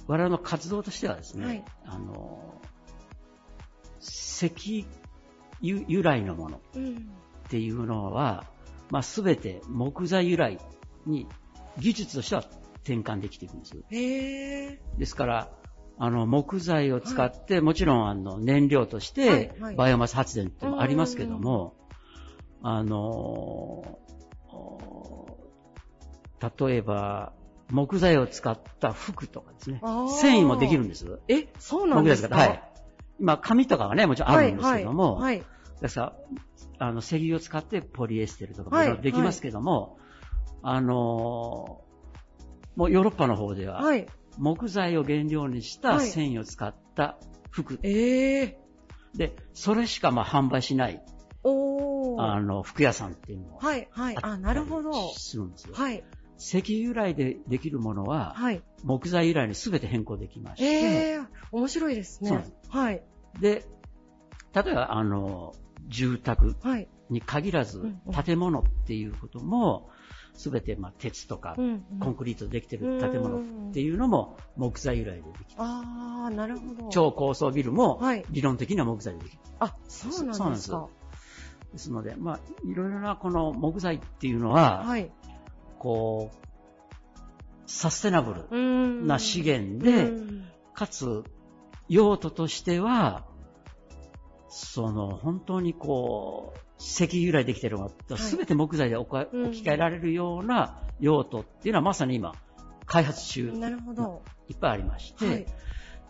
[0.07, 1.65] 我々の活動としてはですね、はい。
[1.85, 2.61] あの、
[4.01, 4.85] 石
[5.61, 6.59] 油由来のものっ
[7.49, 8.45] ていうのは、
[8.89, 10.59] まあ、全て木材由来
[11.05, 11.27] に
[11.77, 12.43] 技術としては
[12.83, 13.77] 転換できていくんです。
[13.91, 15.51] へですから、
[15.97, 21.75] あの、木材を使って、はい、もちろん、あの、燃料として、バイオマス発電ってもありますけども、
[22.61, 23.99] あの、
[26.57, 27.33] 例えば、
[27.73, 29.81] 木材を使った服とかですね。
[30.19, 31.19] 繊維もできるんです。
[31.27, 32.35] え、そうなんですか？
[32.35, 32.63] はい。
[33.19, 35.45] 今、紙とかがね、もちろんあるんですけども、はい、はい、
[35.81, 36.13] ですか
[36.79, 39.97] ら、あの、石油を使ってポリエステルとかもできますけども、
[40.61, 41.81] はい、あの
[42.75, 44.05] もうヨーロッパの方では、はい、
[44.37, 47.17] 木材を原料にした繊維を使った
[47.49, 47.79] 服。
[47.83, 51.03] ええー、で、それしかまあ販売しない、
[51.43, 55.13] おあの、服屋さんっていうのは、はい、はい、あ、なるほど。
[55.15, 55.73] するんですよ。
[55.75, 56.03] はい。
[56.43, 60.65] 石油由来でできるものは、はい、木材由来に全て変更できまして。
[60.65, 62.43] ええー、面白いですね。
[62.69, 63.01] はい。
[63.39, 63.65] で、
[64.53, 65.53] 例えば、あの、
[65.87, 66.55] 住宅
[67.09, 67.81] に限らず、
[68.25, 69.89] 建物っていうことも、
[70.33, 75.61] すべて、まあ、鉄とか、コンクリートでできてる建物っていうのも木材由来でできてる。
[75.61, 76.89] ああ、なるほど。
[76.89, 78.01] 超高層ビルも、
[78.31, 79.39] 理論的には木材でできる。
[79.59, 80.89] あ、そうなんですか。
[81.71, 85.11] ですので、まあ、いろいろなこの木材っていうのは、はい、
[85.83, 90.13] こう、サステナブルな資源で、
[90.73, 91.25] かつ、
[91.89, 93.25] 用途としては、
[94.47, 102.33] その、本当にこう、石油由来できてるのが、すべて木材で置き換えられるような用途っていうのはまさに今、
[102.85, 104.23] 開発中、なるほど。
[104.47, 105.47] いっぱいありまして、はい、で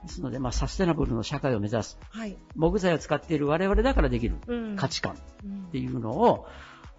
[0.08, 4.36] すので、まあ、サステナブルの社会を目指す、はい、木材を使っている我々だからできる
[4.76, 6.46] 価値観っていうのを、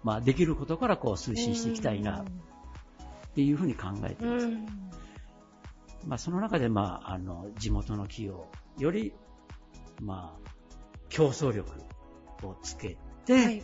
[0.03, 2.25] まあ、できることからこう推進していきたいな
[3.35, 4.47] っていうふうに考えています。
[6.07, 9.13] まあ、その中で、まあ、あの地元の企業より、
[10.01, 10.49] まあ、
[11.09, 11.69] 競争力
[12.43, 13.63] をつけて、はい、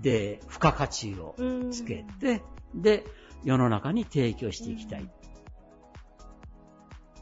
[0.00, 1.34] で、付加価値を
[1.70, 2.40] つけて、
[2.74, 3.04] で、
[3.44, 5.10] 世の中に提供していきたい。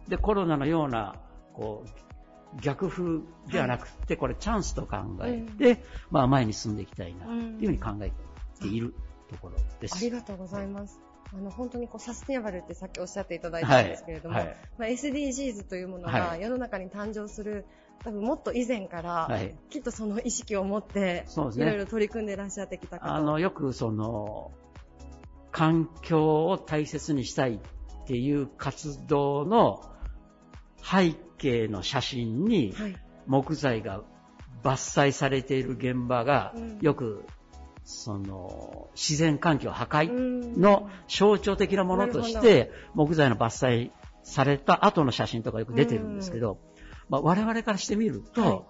[0.06, 1.16] で、コロナのような、
[1.52, 5.82] こう、逆風ではなくて、これチャンスと考えて、
[6.12, 8.12] まあ前に進んでいきたいな、っていうふうに考え
[8.60, 8.94] ている
[9.28, 9.96] ところです。
[9.96, 11.07] ありがとうございます。
[11.32, 14.46] あの本当にこうサステナブルってさっきおっしゃっていただいたんですけれども、はい。
[14.46, 17.66] はい、まあ、SDGs というものが世の中に誕生する
[18.04, 19.28] 多分もっと以前から、
[19.70, 24.52] きっとその意識を持って、いろいろ取り組んでいらっしゃってきたあの、よくその、
[25.50, 29.82] 環境を大切にしたいっていう活動の
[30.82, 32.74] 背景の写真に、
[33.26, 34.02] 木材が
[34.62, 37.24] 伐採されている現場が、よく、
[37.90, 43.90] その、自然環境破壊の象徴的なものとして、木材の伐採
[44.22, 46.58] された後の写真とかよく出てるんですけど、
[47.08, 48.62] まあ、我々からしてみると、はい、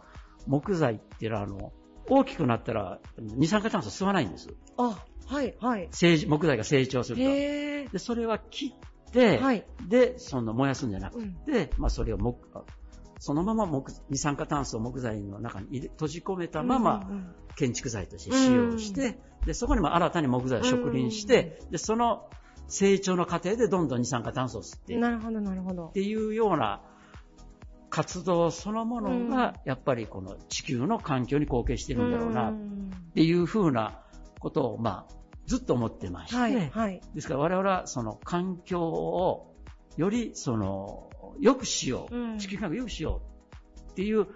[0.46, 1.72] 木材っていうのは、あの、
[2.09, 4.50] 大きくなったら、二酸化炭素吸わないんです。
[4.76, 5.88] あ、はい、はい。
[5.90, 7.22] 木材が成長すると。
[7.24, 8.72] で、それは切
[9.09, 12.37] って、はい、で、その燃やすんじゃなくて、うん、まあ、それを木、
[13.18, 17.09] そのまま木二酸化炭素を木材の中に閉じ込めたまま、
[17.57, 22.28] 建築材として使用して、で、そこにも新たに木材を植林して、で、その
[22.68, 25.00] 成長の過程でどんどん二酸化炭素を吸っていく。
[25.00, 25.87] なるほど、なるほど。
[25.87, 26.83] っていうような、
[27.90, 32.54] 活動そのものが、やっぱりこの地球の環境に貢献してるんだろうな、っ
[33.14, 34.02] ていうふうな
[34.38, 35.14] ことを、まあ、
[35.46, 39.54] ずっと思ってまして、はいはい、ですから我々はその環境を
[39.96, 41.08] よりその、
[41.40, 43.22] 良くしよう、地球環境を良くしよ
[43.79, 44.27] うっていう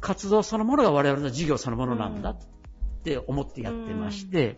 [0.00, 2.38] 活動そのものが我々の事業そのものなんだっ
[3.04, 4.56] て思ってやってまして、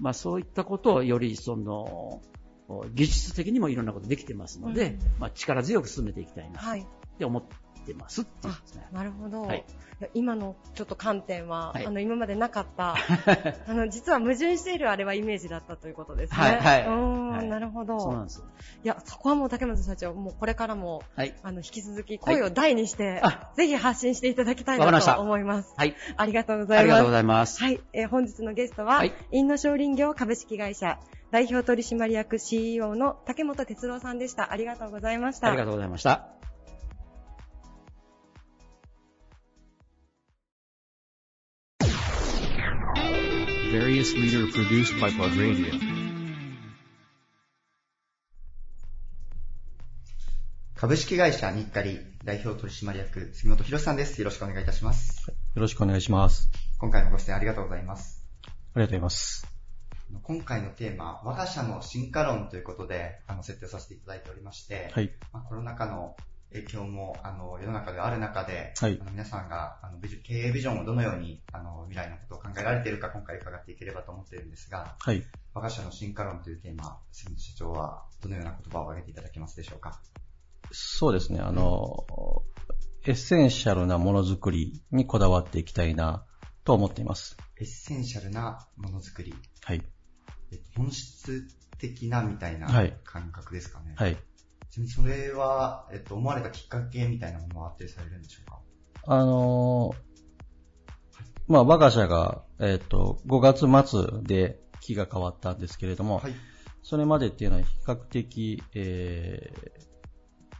[0.00, 2.22] まあそういったことをよりその、
[2.94, 6.64] 技術的にもいろんなことできてますので、うん、まあ、力強く進めていきたいなっ
[7.18, 7.56] て思って
[7.94, 8.86] ますっていうですね。
[8.92, 9.42] なるほど。
[9.42, 9.64] はい
[10.14, 12.94] 今のちょっと観点は、はい、あの今までなかった
[13.66, 16.36] あの実は矛盾しているあれはイメージだったということですね。
[16.38, 17.98] はい、はい、はい、なるほど。
[17.98, 18.44] そうなんです。
[18.84, 25.74] いやそこはもう竹本社長もうこれからも、はい、あの引き続き声を大にして、はい、ぜひ発信していただきたいなと思います。
[25.76, 25.96] はい。
[26.16, 26.80] ありがとうございます。
[26.80, 27.60] ありがとうございます。
[27.60, 27.80] はい。
[27.92, 31.00] えー、本日のゲストは、はい、インノ商林業株式会社
[31.32, 34.52] 代表取締役 CEO の竹本哲郎さんでした。
[34.52, 35.48] ありがとうございました。
[35.48, 36.37] ありがとうございました。
[43.78, 45.72] Various leader produced by Plug Radio.
[50.74, 54.20] 株式会社日課リ代表取締役杉本博さんです。
[54.20, 55.28] よろしくお願いいたします。
[55.28, 56.50] よろしくお願いします。
[56.78, 58.26] 今回もご出演ありがとうございます。
[58.42, 59.46] ありがとうございます。
[60.24, 65.12] 今回のテーマ、我が社の進化論ということで、あの、設定させていただいておりまして、はい。
[65.32, 66.16] まあ、コロナ禍の
[66.52, 75.22] 影響もあの世の中である中で、はいあの皆さんがあの経営ビジョンをどのようにあの未来のことを考えられているか今回伺っていければと思っているんですが、はい。
[75.54, 80.00] 我が社の進化論というテーマ、杉本社長はどのような言葉を挙げていただけますでしょうか？
[80.70, 81.40] そうですね。
[81.40, 82.06] あの、
[83.04, 86.24] エッセンシャルなものづくりにこだわっていきたいな
[86.64, 87.36] と思っています。
[87.58, 89.34] エッセンシャルなものづくり、
[89.64, 89.82] はい。
[90.52, 91.46] えっと本質
[91.78, 93.94] 的なみたいなはい感覚ですかね。
[93.96, 94.16] はい。
[94.86, 98.58] ちなみにそれは、えっと、思われたきっかけみたいなものはあったりされるんでしょうか？
[99.06, 99.94] あの
[101.48, 106.34] まあ、我が社が、えっ、と、5月末で期が変わったんですけれども、はい。
[106.82, 109.88] それまでっていうのは比較的、えー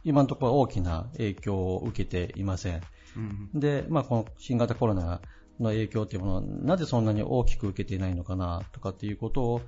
[0.05, 2.81] 今のところ大きな影響を受けていません。
[3.17, 3.59] うん。
[3.59, 5.19] で、まあ、この新型コロナ
[5.59, 9.61] の影響というものは、なぜそんなに大きく受けていないのかなとかっていうことを、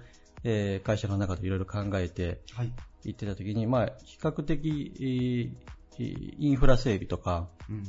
[0.46, 2.72] えー会社の中でいろいろ考えてはい。
[3.06, 5.56] いってたときに、まあ、比較的、えー
[6.00, 7.84] インフラ整備とか、うん。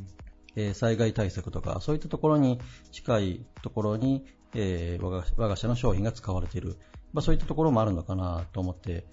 [0.57, 6.77] えー災害対策とか、そういったところに近いところに、えー我が社の商品が使われている。
[7.13, 9.07] まあ、そういったところもあるのかなと思って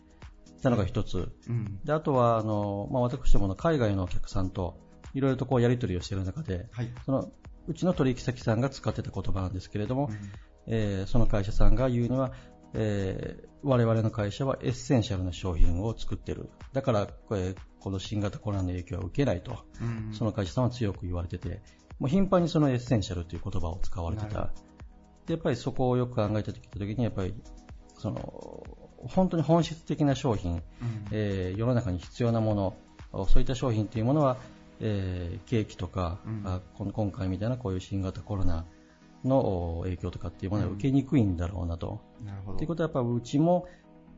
[0.58, 1.32] いたのが一つ。
[1.48, 1.80] うん。
[1.84, 4.78] で、あとは、あの、まあ、私どもの海外のお客さんと、
[5.14, 6.90] いろいろとこうやり取りをしている中で、はい。
[7.06, 7.32] その、
[7.68, 10.18] うちの取引先さんが使ってた言葉なんですけれども、うん
[10.72, 12.32] えーその会社さんが言うには、
[12.74, 16.50] えー我々の会社はエッセンシャルな商品を作ってる。
[16.74, 19.66] だから、これこの新型コロナの影響は受けないと。
[19.82, 21.62] うんその会社さんは強く言われてて、
[22.00, 24.52] もう頻繁にそのエッセンシャルという言葉を使われてた。
[25.26, 27.34] で、やっぱりそこをよく考えてきたときに、やっぱり、
[27.98, 28.64] その、
[29.08, 30.62] 本当に本質的な商品、うん
[31.12, 34.38] えー世の中に必要なもの、そういった商品というものは、
[34.80, 36.30] えー景気とか、う
[36.86, 38.66] ん今回みたいなこういう新型コロナ
[39.24, 42.02] のお影響とかっていうものは受けにくいんだろうなと。
[42.24, 42.58] なるほど。
[42.58, 43.68] ということはやっぱうちも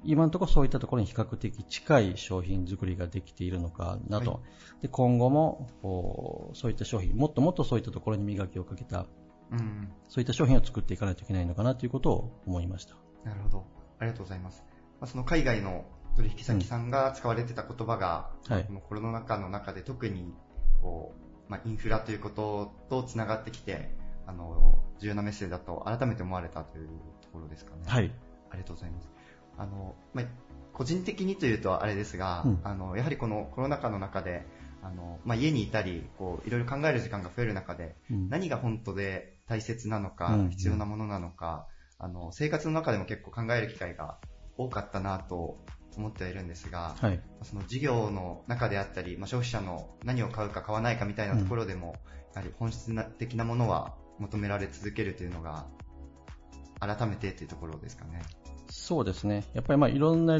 [0.03, 4.31] 今のところそういったところに比較的近い商品作りができているのかなと。
[4.31, 4.39] は
[4.81, 9.05] で今後もおそういった商品、もっともっとそういったところに磨きをかけた、
[9.51, 9.91] うん。
[10.09, 12.95] そういった商品を作っていかないといけないのかなということを思いました。
[13.23, 13.65] なるほど。
[13.99, 14.63] ありがとうございます。
[14.99, 15.85] まあ、その海外の
[16.15, 20.33] 取引先さんが使われてた言葉が、はいこのコロナ禍の中で特に
[20.81, 21.13] こ
[21.47, 23.91] う、まあ、インフラということとつながってきて、
[24.25, 26.87] あの、重要なメッセージだと改めて思われたという
[27.21, 27.81] ところですかね。
[27.85, 28.11] はい。
[28.49, 29.09] ありがとうございます。
[29.57, 30.25] あの、まあ、
[30.73, 34.45] 個人的にというとあれですが、うんあの、やはりこのコロナ禍の中で、
[34.83, 41.67] あの、まあ、家にいたり、こう、いろいろ考える時間が増える中で、うん何が本当で大切なのか、うん必要なものなのか、
[41.99, 44.17] あの、生活の中でも結構考える機会が
[44.57, 45.63] 多かったなと
[45.97, 47.21] 思ってはいるんですが、はい。
[47.43, 51.95] その事業の中であったり、まあ、消費者の何を買うか買わないかみたいなところでも、
[52.33, 55.65] やはり本質的なものは求められ続けるというのが、
[56.79, 58.21] 改めてというところですかね。
[58.69, 59.43] そうですね。
[59.53, 60.39] やっぱりまあいろんな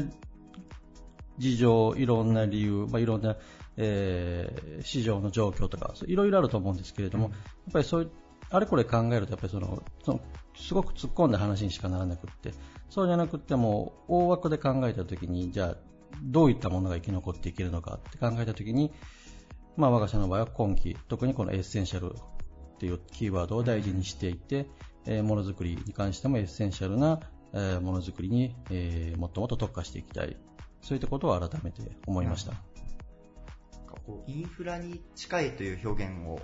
[1.38, 3.36] 事情、いろんな理由、まあ、いろんな、
[3.76, 7.40] えー市場の状況とか、いろいろあると思うんですけれども、うんやっ
[7.72, 8.10] ぱりそういう、
[8.50, 10.20] あれこれ考えると、やっぱりその、その
[10.56, 12.52] すごく突っ込んだ話にしかならなくって、
[12.90, 15.76] そうじゃなくても、大枠で考えたときに、じゃあ、
[16.22, 18.92] どういったものが生き残っていけるのかって考えたときに、
[19.76, 22.14] まあ、我が社の場合は今期、特にこのエッセンシャル
[22.82, 24.66] っていうキーワードを大事にしていて、
[25.06, 27.20] えーものづくりに関してもエッセンシャルな、
[27.52, 30.36] えーものづくりに、えーもっともっと特化していきたい。
[30.80, 32.54] そういったことを改めて思いました。
[34.04, 36.40] こうインフラに近いという表現を、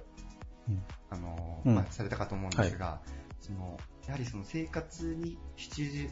[0.68, 3.00] うんあのうんまあ、されたかと思うんですが、
[3.40, 6.08] そのやはりその生活に必需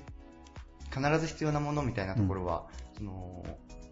[0.93, 2.67] 必ず必要なものみたいなところは、
[2.99, 3.45] その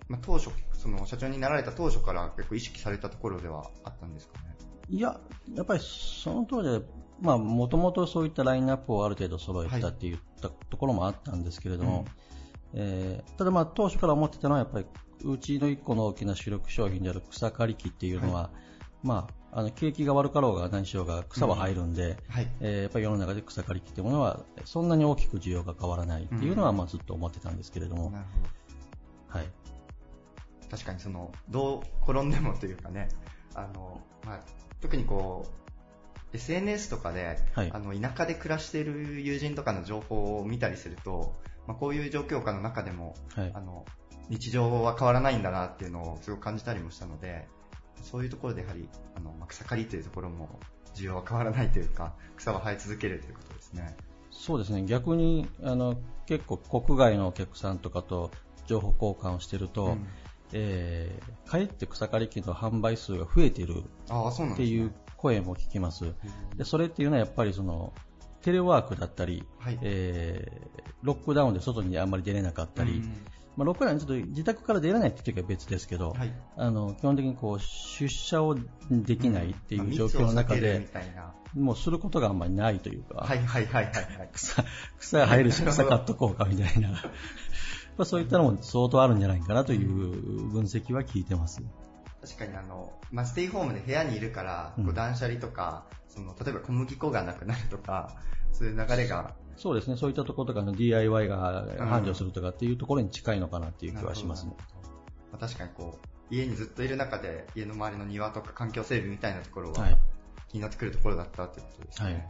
[0.08, 4.56] まあ、当初その社長になられた当初から結構意識されたところではあったんですかね。
[4.88, 5.20] いや、
[5.54, 6.82] やっぱりその当時は、
[7.20, 12.04] まあ、もともとそういったラインナップをある程度揃えてたって言ったところもあったんですけれども、
[12.74, 14.86] えーただまあ当初から思ってたのはやっぱり
[15.22, 18.50] うちの一個の大きな主力商品である草刈り機っていうのは、
[19.02, 22.48] まあ、あの景気が悪かろうが何しようが草は入るんで、はい。
[22.60, 28.40] えーやっぱり世の中で草刈り機っていうものはそんなに大きく需要が変わらないっていうのはうんまあずっと思ってたんですけれども、なるほ
[29.32, 29.38] ど。
[29.38, 29.48] はい。
[30.70, 33.08] 確かにその、どう転んでもというかね、
[33.54, 34.40] あの、まあ、
[34.84, 35.46] 特にこ
[36.32, 37.70] う、SNS とかで、はい。
[37.72, 43.52] あの、田舎で暮らしている友人とかの情報を見たりすると、まあ、こういう状況下の中でも、はい。
[43.54, 43.86] あの、
[44.28, 47.48] 日常は変わらないんだなっていうのをすごく感じたりもしたので、
[48.02, 50.60] そういうところでやはり、あの、まあ、草刈りというところも、
[50.94, 53.96] 需要は変わらないというか、草は生え続けるということですね。
[54.30, 58.32] そうですね、逆にあの結構国外のお客さんとかと
[58.66, 60.06] 情報交換をしてると、うん
[60.52, 63.84] えーかえって草刈り機の販売数が増えている。
[64.54, 66.04] っていう声も聞きます。
[66.04, 66.14] うん。
[66.56, 67.92] でそれっていうのはやっぱりその
[68.42, 69.78] テレワークだったり、はい。
[69.82, 73.02] えーロックダウンで外にあんまり出れなかったり、
[73.56, 78.56] まあ、ロックダウンちょっと自宅から出られないって時は別ですけど、はい、あの基本的にこう出社を
[78.90, 80.88] できないっていう状況の中で、
[81.54, 83.94] もうすることがあんまりないというか、はいはいはいはい、
[84.32, 84.64] 草
[84.98, 87.02] 草が生えるし草買っとこうかみたいな、
[87.96, 89.88] まあそういったのも相当あるんじゃないかなという
[90.48, 91.62] 分析は聞いてます。
[92.20, 98.16] 確かにあの、まあ、ステイホームで部屋にいるから、こう断捨離とか、その例えば小麦粉がなくなるとか、
[98.52, 104.52] そういう流れがそうですね、そういったところとかの DIY が繁盛するとかっていうところに近いのかなっていう気はしますね。
[105.30, 109.98] まあ、確かにこう、家にずっといる中で、家の周りの庭とか環境整備みたいなところは、
[110.48, 112.06] 気になってくるところだったってことですね。
[112.06, 112.28] はい、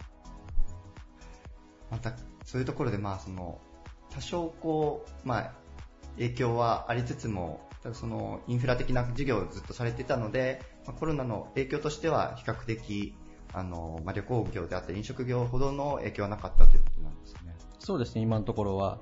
[1.93, 2.13] また、
[2.45, 3.61] そういうところで、まあ、その、
[4.15, 5.53] 多少こう、まあ、
[6.17, 13.15] 影響はありつつも、そのインフラ的な事業をずっとされていたので、まあ、コロナの影響としては比較的
[13.53, 17.55] あの、まあ、旅行業であったり飲食業ほどの影響はなかったということなんですね。
[17.79, 18.99] そうですね、今のところは。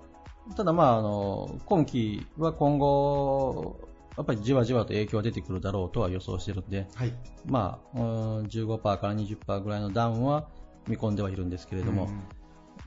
[0.56, 3.80] ただまあ、あの、今期は今後、
[4.16, 7.12] やっぱりじわじわと影響が出てくるだろうとは予想しているので、はい、
[7.46, 10.48] まあ、15%から20%ぐらいのダウンは
[10.86, 12.22] 見込んではいるんですけれども、うん、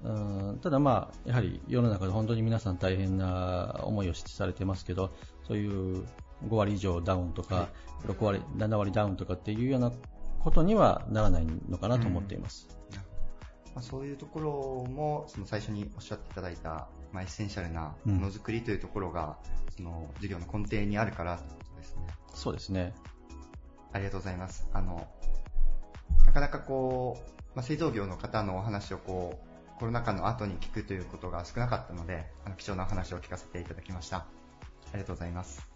[0.05, 5.11] うんただまあ、やはり世の中で本当に皆さん大変な思いをされてますけど、
[5.47, 6.05] そういう
[6.47, 7.69] 5割以上ダウンとか、は
[8.03, 9.91] い、6割、7割ダウンとかっていうような
[10.39, 12.67] ことにはならないのかなと思っています。
[12.91, 13.01] うん、ま
[13.77, 19.37] あ、そういうところもその最初におっしゃっていただいた、まあ、エッセンシャルなものづくりというところが、
[19.69, 22.01] うん、その事業の根底にあるからということですね。
[22.35, 22.93] そうですね。
[23.91, 24.69] ありがとうございます。
[24.71, 25.07] あの
[26.27, 34.17] なかなかこう、まあ、製造業の方のお話をこうコロナ禍の後に聞くということが少なかったので、あの貴重なお話を聞かせていただきました。
[34.17, 34.25] あ
[34.93, 35.67] りがとうございます。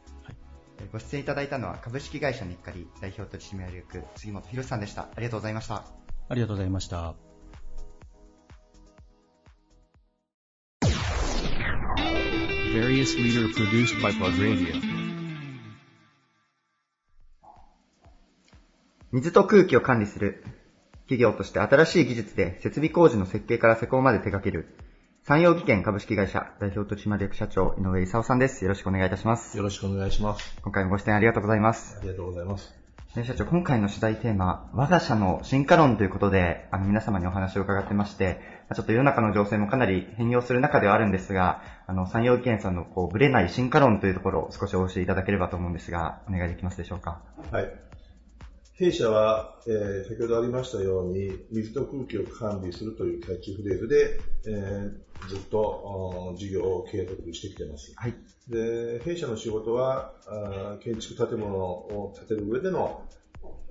[0.94, 2.72] ご出演いただいたのは株式会社日課
[3.02, 5.04] 代表取締役杉本博さんでした。
[5.04, 5.84] ありがとうございました。
[6.30, 7.16] ありがとうございました。
[19.12, 20.46] 水と空気を管理する
[21.10, 24.78] 企業として新しい技術で設備工事の設計から施工まで手掛ける
[25.24, 28.64] 山陽技研株式会社代表取締役社長井上勲さんです。
[28.64, 29.58] よろしくお願いいたします。
[29.58, 30.56] よろしくお願いします。
[30.62, 31.98] 今回もご出演ありがとうございます。
[31.98, 32.72] ありがとうございます。
[33.16, 38.40] 社長、今回の取材テーマ、我が社の進化論ということで、あの皆様にお話を伺ってまして、
[38.76, 47.20] ちょっと世の中の情勢もかなり変容する中ではあるんですが、あの、山陽技研さんのこう、ぶれない進化論というところを少しお教えいただければと思うんですが、お願いできますでしょうか。
[47.52, 47.89] はい。
[48.80, 57.92] 弊社は、えー、先ほどありましたように、水と空気を管理するというキャッチフレーズで、えー、ずっと事業を継続してきています。
[57.98, 58.16] はい、
[58.48, 63.04] で弊社の仕事はあ、建築建物を建てる上での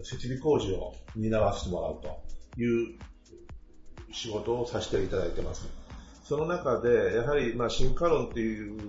[0.02, 2.98] 設備工事を担わせてもらうという
[4.12, 5.66] 仕事をさせていただいています。
[6.22, 8.82] その中で、やはり、まあ、進化論っていう、っ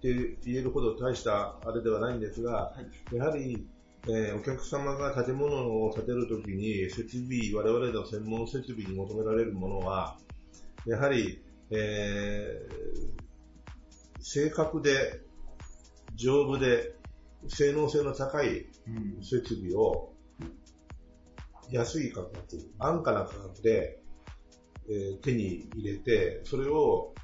[0.00, 2.74] て言えるほど大したあれではないんですが、は
[3.12, 3.66] い、やはり
[4.08, 10.16] えー、お客様が建物を建てるときに設備、我々の専門設備に求められるものは、
[10.86, 15.20] やはり、えー、正確で、
[16.14, 16.96] 丈夫で、
[17.48, 18.66] 性能性の高い
[19.22, 20.12] 設備を、
[21.70, 22.34] 安い価格、
[22.78, 24.02] 安価な価格で、
[24.88, 27.14] えー、手に入れて、それを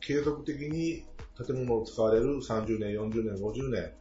[0.00, 1.06] 継続的に
[1.46, 3.92] 建物を使われる30年、40年、50年、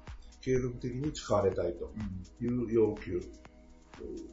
[0.42, 1.92] 継続的に使われたいと
[2.42, 3.16] いう要求。
[3.16, 3.24] うん、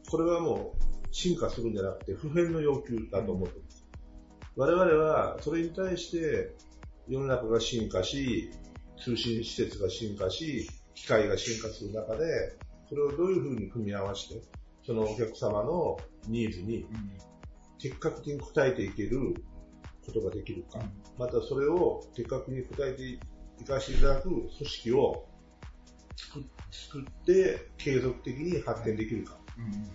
[0.09, 3.87] これはもう進化するんじゃなくて普遍の要求だと思っています。
[4.57, 6.55] 我々はそれに対して
[7.09, 8.51] 世の中が進化し、
[8.99, 12.57] 通信施設が進化し、機械が進化する中で、
[12.89, 14.43] それをどういうふうに組み合わせて、
[14.85, 15.97] そのお客様の
[16.29, 16.87] ニーズに
[17.79, 19.35] 的確に応えていける
[20.05, 20.81] ことができるか、
[21.19, 25.27] またそれを的確に応えていかせていただく組織を
[26.17, 29.37] 作って継続的に発展できるか、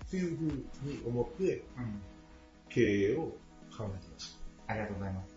[0.10, 1.64] というふうに思って、
[2.70, 3.22] 経営を
[3.76, 4.42] 考えています。
[4.68, 5.36] ありがとうございます。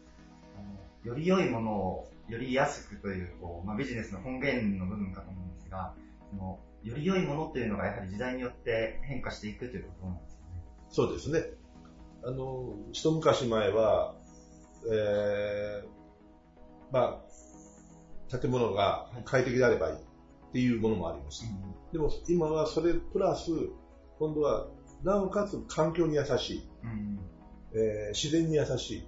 [0.56, 5.94] あのより良いものをより安くというこう、まあ、ビジネスの本源の部分かと思うんですが、
[6.30, 10.62] そのより良いものっていうのがやはり時代によって変化していくということなんですよね。
[10.90, 11.64] そうですね。
[12.24, 14.14] あの、一昔前は、
[14.90, 15.88] えー、
[16.92, 17.22] ま
[18.30, 19.96] あ、建物が快適であればいい。
[20.54, 21.44] っていうものもあります。
[21.92, 23.50] でも今はそれプラス、
[24.20, 24.68] 今度は
[25.02, 27.18] なおかつ環境に優しい、うん、
[27.74, 29.06] えー、自然に優しい、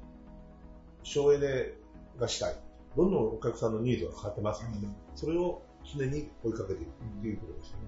[1.04, 1.72] 省エネ
[2.18, 2.56] がしたい。
[2.96, 4.64] どんどんお客さんのニーズが変わってます。
[4.64, 7.82] ので、うん、それを常に追いかけていくっていうことですよね。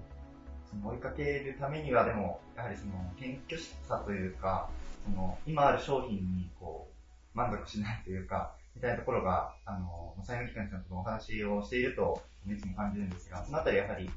[0.71, 4.69] その追いかけるためにはでも、やはりその謙虚さというか、
[5.03, 6.87] その今ある商品にこ
[7.35, 14.09] う満足しないというか、みたいなところが、あの、債務機関さんとお話をしていると、いつも感じるんですが、そのあたりやはり、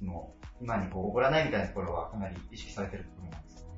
[0.00, 3.68] その、今にこう、おごらないみたいなところはかなり意識されてるところなんですかね。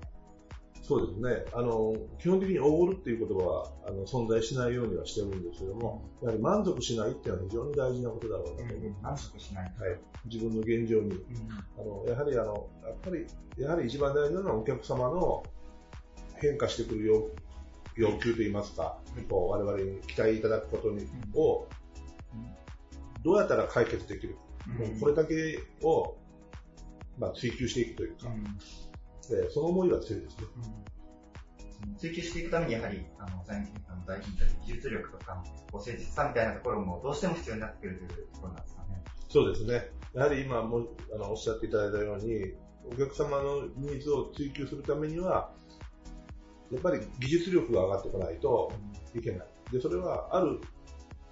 [0.80, 1.44] そうですね。
[1.52, 9.02] あの、基本的におごるっていう言葉は、あの、存在しないようにはしてるんですけども、やはり満足しないっていうのは非常に大事なことだろうなと思います。
[9.02, 9.64] 満足しない。
[9.64, 9.74] はい。
[10.24, 11.12] 自分の現状に。
[11.78, 13.26] あの、やはりあの、やっぱり、
[13.58, 15.42] やはり一番大事なのはお客様の
[16.36, 17.28] 変化してくる要
[17.96, 21.68] 要求といいますか、こう我々に期待いただくことに、を、
[23.22, 24.40] どうやったら解決できるか、
[25.00, 26.16] これだけを、
[27.18, 28.28] まあ、追求していくというか、
[29.28, 30.44] でその思いは強いですね。
[31.96, 39.04] 追求していくためにやはり、あの、財務の大企業技術力とか、こう誠実さみたいなところもどうしても必要になってくるというところなんですかね。
[39.28, 39.90] そうですね。
[40.14, 45.52] やはり今もあのおっしゃっていただいたように、お客様のニーズを追求するためには、
[46.72, 48.72] やっぱり技術力が上がってこないと
[49.14, 49.46] いけない。
[49.72, 50.60] で、それはある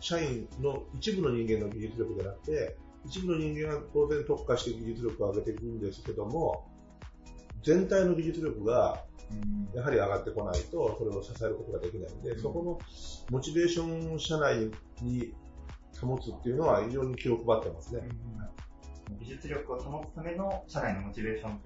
[0.01, 2.76] 社員の一部の人間の技術力じゃなくて、
[3.07, 6.66] 一部の人間が当然特化して技術力を上げていくんですけども、
[7.62, 9.05] 全体の技術力が
[9.74, 12.78] やはり上がってこないと、それを支えることができないので、そこの
[13.30, 14.70] モチベーションを社内
[15.03, 15.34] に
[16.01, 18.03] 保つっていうのは非常に気を配ってますね。
[19.20, 21.61] 技術力を保つための社内のモチベーション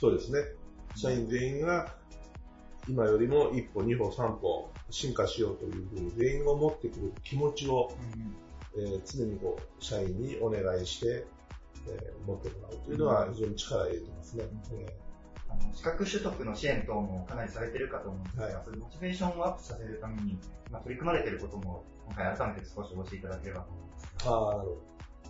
[0.00, 0.40] そうですね。
[0.94, 1.94] 社員全員が
[2.88, 7.92] 今よりも一歩、二歩、三歩進化しようというふうに全員が思ってくる気持ちを、
[8.74, 11.26] うん、えー、常にこう社員にお願いして、
[11.86, 14.44] えー、持ってもらうというのは非常に力を入れてますね。
[14.44, 14.86] うん。
[15.50, 20.38] あの資格取得の支援等もかなりされてるかと思うんですが、はい、それモチベーションをアップさせるために、
[20.70, 24.06] まあ、取り組まれていることも今回改めて少し教えていただければと思います。
[24.24, 24.82] あなるほ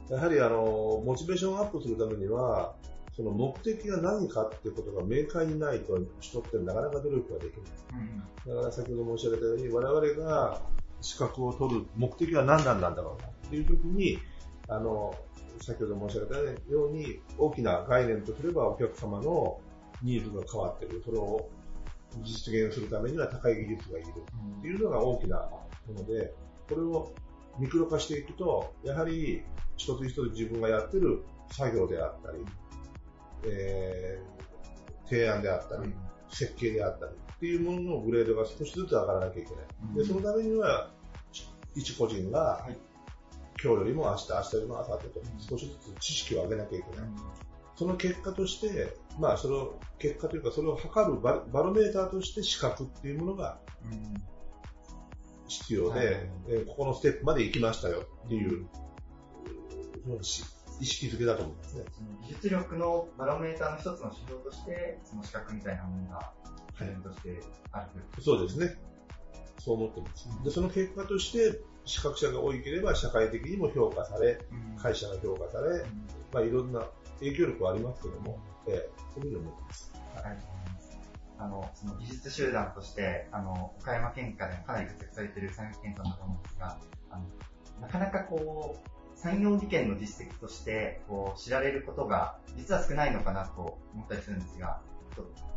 [0.08, 0.16] ど。
[0.16, 2.74] やはりあの、モチベーションをアップするためには、
[3.18, 8.00] その目的が何かってことが明快にないと人ってなかなか努力ができない。
[8.46, 10.62] うん、だから先ほど申し上げたように我々が
[11.00, 14.20] 資格を取る目的は何なんだろうなっていう時に、
[14.68, 15.12] あの、
[15.60, 19.58] 先ほど申し上げたように大きな概念とすればお客様の
[20.00, 21.02] ニーズが変わっている。
[21.04, 21.48] それを
[22.22, 24.08] 実現するためには高い技術がいる
[24.60, 26.32] っていうのが大きなもので、
[26.68, 27.12] これを
[27.58, 29.42] ミクロ化していくと、やはり
[29.76, 32.44] 一つ一つ自分がやってる作業であったり、
[33.44, 35.94] えー、提案であったり、
[36.30, 39.96] 設計であったりっていうもののグレードが少しずつ上がらなきゃいけない。
[39.96, 40.90] で、そのためには、
[41.74, 42.66] 一個人が、
[43.62, 47.08] 今日よりも明日、明日よりも明後日と少しずつ知識を上げなきゃいけない。
[47.76, 53.60] その結果として、まあ、その結果というか、それを測るバロメーターとして資格っていうものが
[55.46, 58.66] 必要で、えここのステップまで行きましたよっていう、
[60.80, 61.84] 意識づけだと思いますね。
[62.22, 66.32] 技術力のバロメーターの一つの指標として、その資格みたいなものが、
[66.76, 67.40] 基準として
[67.72, 68.78] ある、はい、そうですね。
[69.58, 70.28] そう思ってます。
[70.44, 74.38] で、その結果として、資格者が多ければ社会的にも評価され、
[74.80, 75.84] 会社が評価され、
[76.32, 76.86] まあ、いろんな
[77.18, 79.92] 影響力はありますけども、えー、そういうふうに思ってます。
[80.14, 80.38] はい。
[81.38, 86.78] あの、その技術集団として、あの、岡山県下でもかなり活躍されている産業研さんだと思うんですが、
[87.10, 87.24] あの、
[87.80, 94.80] なかなかこう、産業技研の実績としてこう知られることが実は少ないのかなと思ったりするんですが、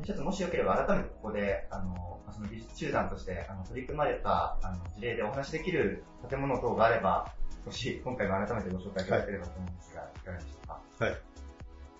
[0.03, 7.31] 一つもしよければ改めてここで、あの、その技術集団としてあの取り組まれたあの事例でお話しできる建物等があれば、
[7.63, 10.81] 少し今回も改めてご紹介いただければと思うんですが、はい、いかがでしょうか？
[10.99, 11.21] はい。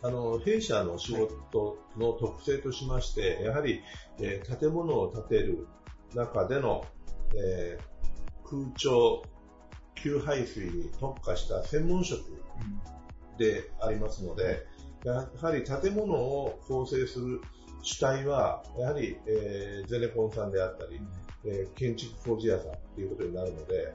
[0.04, 3.84] あの、弊社の仕事の特性としまして、やはり、
[4.20, 5.68] えー、建物を建てる
[6.16, 6.84] 中での、
[7.36, 9.22] えー、空調、
[9.96, 12.22] 給排水に特化した専門職
[13.38, 14.66] でありますので、
[15.04, 17.42] やはり建物を構成する
[17.82, 21.02] 主体は、やはり、えー、ゼネコンさんであったり、
[21.44, 23.94] えー、建築工事屋さんということになるので、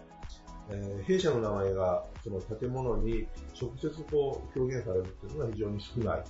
[0.70, 3.28] えー、弊社の名前がその建物に
[3.60, 6.24] 直接こう表現されるというのは非常に少ない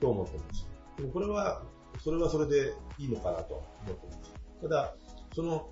[0.00, 0.66] と思っています。
[0.96, 1.62] でもこれは、
[2.02, 4.32] それはそれでいいのかなと思っています。
[4.62, 4.94] ただ、
[5.34, 5.70] その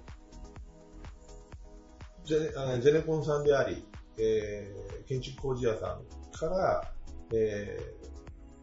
[2.29, 3.83] ゼネゼネコンさんであり、
[4.18, 6.93] えー、建築工事屋さんから、
[7.33, 7.79] え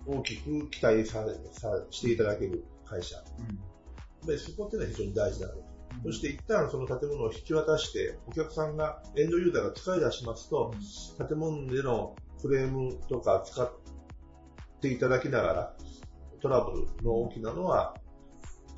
[0.06, 3.18] ー、大きく期待ささしていただける会社、
[4.22, 5.54] うん、でそこっていうのは非常に大事なの、
[6.06, 10.72] うん、そして一旦その建物を引き渡してお客さんがエンドユーザーが使い出しますと、
[11.20, 13.72] うん、建物でのフレームとか使っ
[14.80, 15.74] ていただきながら
[16.40, 17.96] トラブルの大きなのは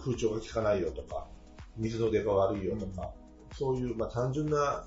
[0.02, 1.28] 空調が効かないよとか
[1.76, 3.12] 水の出が悪いよとか、
[3.58, 4.86] そういう、まあ、単純な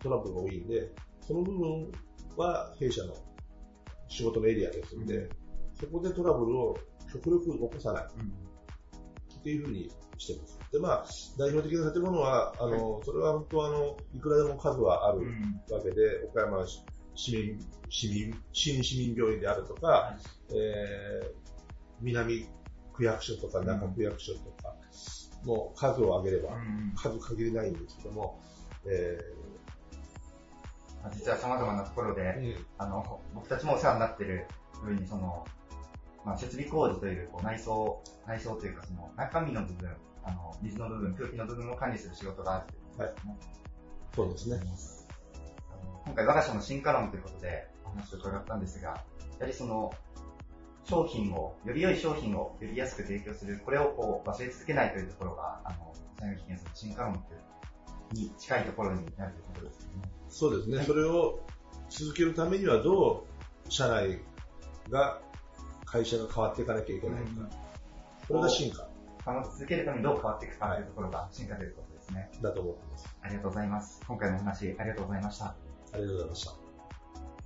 [0.00, 0.88] トラブルが多いんで、
[1.20, 1.92] その部分
[2.36, 3.14] は弊社の
[4.08, 5.28] 仕事のエリアですんで、うん、
[5.80, 6.78] そこでトラブルを
[7.12, 8.06] 極力起こさない。
[8.18, 10.58] うん、っていうふうにしてます。
[10.70, 11.06] で、まあ、
[11.38, 15.20] 代表的な建物は、あの、それは本当あの、いくらでも数はある
[15.70, 16.64] わけで、岡山
[17.14, 17.58] 市民、
[17.88, 20.16] 市民、新市民病院であるとか、
[20.50, 21.32] えー、
[22.00, 22.46] 南
[22.92, 24.76] 区役所とか中区役所とか、
[25.44, 26.50] もう数を挙げれば、
[26.96, 28.40] 数限りないんですけども、
[28.86, 34.46] えー、実は様々なところで、うん、あの、僕たちもお世話になってる
[34.84, 35.46] 上に、その、
[36.24, 39.90] まあ、設備工事というこう内装、内装というかその中身の部分、
[40.24, 43.14] あの、水の部分、空気の部分を管理する仕事があるという
[44.16, 44.56] ことですね。
[44.56, 45.04] はい、そうですね。
[46.06, 48.94] 今回我が社の進化論ということでお話を伺ったんですが、や
[49.40, 49.92] はりその、
[50.84, 57.24] 商品を、より良い商品をより安く提供する、これをこう忘れ続けないというところが、あの、産業危険の進化論
[58.12, 60.10] に近いところになるということですね。
[60.28, 60.76] そうですね。
[60.78, 61.40] はい、それを
[61.88, 63.26] 続けるためにはど
[63.66, 64.20] う社内
[64.90, 65.20] が、
[65.84, 67.30] 会社が変わっていかなきゃいけないか。
[67.38, 67.48] うん、
[68.28, 68.88] これが進化。
[69.26, 72.30] 続けるためにどう変わっていくかというところが進化ということですね。
[72.42, 73.16] だと思ってます。
[73.22, 74.02] ありがとうございます。
[74.06, 75.46] 今回のお話ありがとうございました。
[75.46, 75.56] あ
[75.94, 76.63] りがとうございました。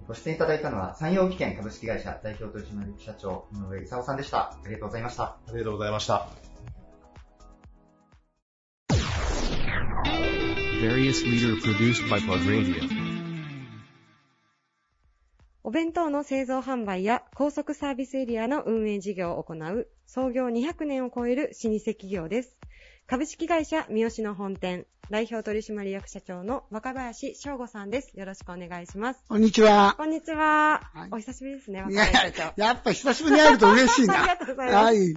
[0.08, 4.38] ご出演いただいたのは、山陽機研株式会社代表取締役社長、井上勲さんでした。
[4.38, 5.24] ありがとうございました。
[5.24, 6.30] ありがとうございました。
[15.62, 22.56] お弁当の製造販売や高速サービスエリアの運営事業を行う創業200年を超える老舗企業です。
[23.06, 28.12] 株式会社三好の本店、代表取締役社長の若林翔吾さんです。
[28.14, 29.24] よろしくお願いします。
[29.26, 29.94] こんにちは。
[29.96, 30.82] こんにちは。
[30.92, 32.42] はい、お久しぶりですね、若林社長。
[32.42, 34.20] ややっぱ久しぶりに会えると嬉しいな。
[34.20, 34.84] ありがとうございます。
[34.84, 35.12] はい。
[35.12, 35.16] い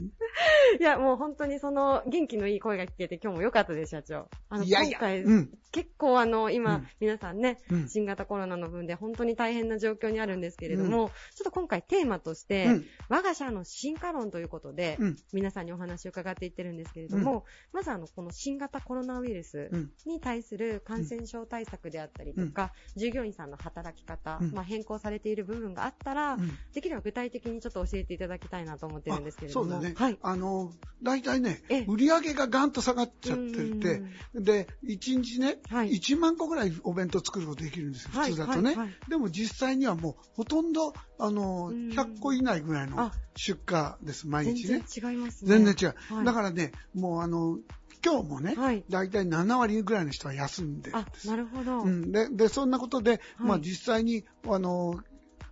[0.80, 4.30] や、もう本当にその元気のいい声が聞けて今日も良かったです、社長。
[4.48, 12.68] あの、いやいや今回、うん、結構あの、今、うん、皆さんね、うん、新型コロナの分で本当に大変な状況にあるんですけれども、ちょっと今回テーマとして、
[13.10, 14.98] 我が社の進化論ということで、
[15.34, 19.70] 皆さんにお話を伺っていってるんですけれども、まずあの、この新型コロナウイルス
[20.06, 26.38] に対する感染症対策であったりとか、従業員さんの働き方、まあ、変更されている部分があったら、
[26.74, 29.70] できれば具体的にちょっと教えていただきたいなと思ってるんですけれども。
[29.70, 29.94] そうだね。
[29.98, 30.18] はい。
[30.22, 30.72] あの、
[31.04, 34.02] 大体ね、売り上げがガンと下がっちゃってて、
[34.34, 38.76] で、1日ね、はい、1万個ぐらいお弁当作ることできるんですよ、普通だとね。
[39.08, 44.84] でも実際にはもうほとんど、あの、100個以内ぐらいの出荷です、毎日ね。
[44.88, 45.50] 全然違いますね。
[45.50, 46.26] 全然違う。
[46.26, 47.58] だからね、もうあの、
[48.04, 51.28] 今日もね、はい、大体7割ぐらいの人は休んでるんです。
[51.28, 51.82] なるほど。
[51.82, 55.00] うん、でで、そんなことで、はい、まあ実際に、あの、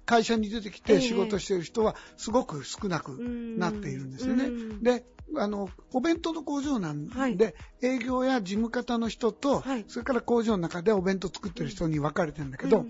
[0.06, 4.50] 会社に出てきて仕事している人はすごく少なくなっているんですよね。
[4.82, 7.38] で、あの、お弁当の工場なんで、はい、
[7.84, 12.88] 営業や事務方の人と、はい、それから工場の中でお弁当作ってる人に分かれてるんだけど、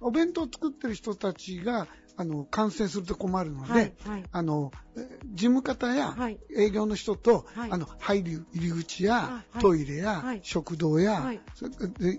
[0.00, 4.72] お弁当作ってる人たちがあの、感染すると困るので、はいはい、あの、
[5.34, 6.16] 事務方や
[6.56, 11.22] 営業の人と、はい、あの、入る入り口や、トイレや、食堂や、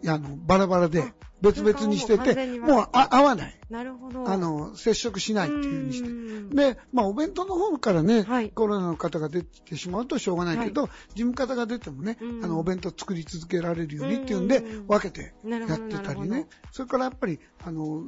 [0.07, 1.13] あの、バラバラで
[1.43, 3.59] 別々にしてて、もうあ合わない。
[3.69, 4.29] なるほど。
[4.29, 6.03] あの、接触しないっていうふうにし
[6.49, 6.55] て。
[6.55, 8.25] で、まあ、お弁当の方からね、
[8.55, 16.47] コロナの方が出てしまうとしょうがないけど、事務方が出てもね、あの、お弁当作り続けられるようにっていうんで、分けてやってたりね。
[16.71, 18.05] それからやっぱり、あの、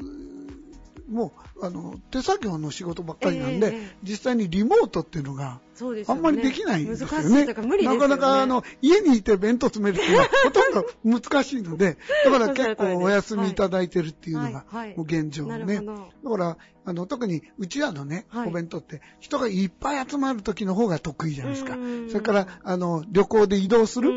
[1.10, 5.60] もうあの手作業の仕事ばっかりなんで、えー、実際にリモートっていうのが
[6.08, 7.46] あんまりできないんですよね。
[7.46, 7.54] な
[7.92, 7.98] ね。
[7.98, 14.66] なかなかあの家にいて弁当詰めるっていうのはほとんど難しいので、 だから結構お休みいただいてるっていうのが
[14.96, 15.82] もう現状ね。
[16.24, 21.78] だからあの特にうちらのね、お弁当って人がいっぱい集まる時の方が得意じゃないですか。
[22.10, 24.10] それからあの旅行で移動する。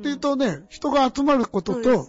[0.00, 2.08] っていうとね、人が集まることと、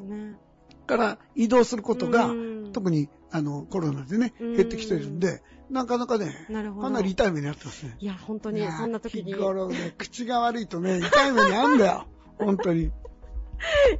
[0.85, 2.29] から移動することが
[2.73, 6.31] 特にあの、コロナでね、減ってきてるんで、なかなかね、
[6.79, 7.97] かなり痛い目にあってますね。
[7.99, 9.33] いや、本当に、そんな時に。
[9.33, 12.07] 日頃ね、口が悪いとね、痛い目にあんだよ。
[12.37, 12.91] 本当に。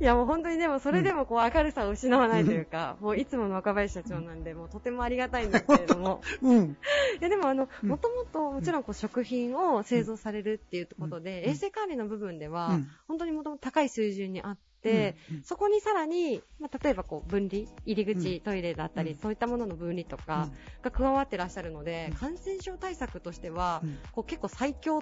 [0.02, 6.22] いやもう本当にでもそれでもこう明るさを失わないというか、うん、もういつもの若林社長なんで、もうとてもありがたいんですけれども。
[6.42, 6.64] うん。
[6.66, 6.76] い
[7.22, 12.78] やでもあの、もともともちろんこう食品を製造されるっていうことで、衛生管理の部分では、
[13.08, 20.50] 本当にもともと高い水準にあって、、うんうん、そこにさらに、まあ、例えばこう分離、入り口、トイレだったり、そういったものの分離とか
[20.82, 23.82] が加わってらっしゃるので、感染症対策としては、
[24.12, 25.02] こう結構最強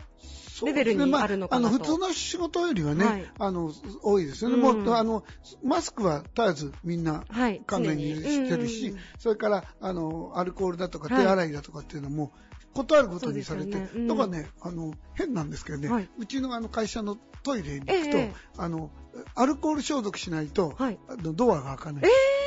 [0.65, 3.73] レベルにあるのかなと、ねまあ、あの普通の仕事よりはね、はい、あの
[4.03, 5.23] 多いですよね、もうあの
[5.63, 7.23] マスクは絶えずみんな
[7.65, 12.31] 関連にしてるし、それからあのアルコールだとか手洗いだとかっていうのも、
[12.73, 13.89] 断ることにされて、ね。
[13.93, 18.91] うん、だからね、あの、変なんですけどね、はい、うちのあの会社のトイレに行くと、えー、あの、
[19.35, 22.03] アルコール消毒しないと、はい、ドアが開かない。
[22.05, 22.41] え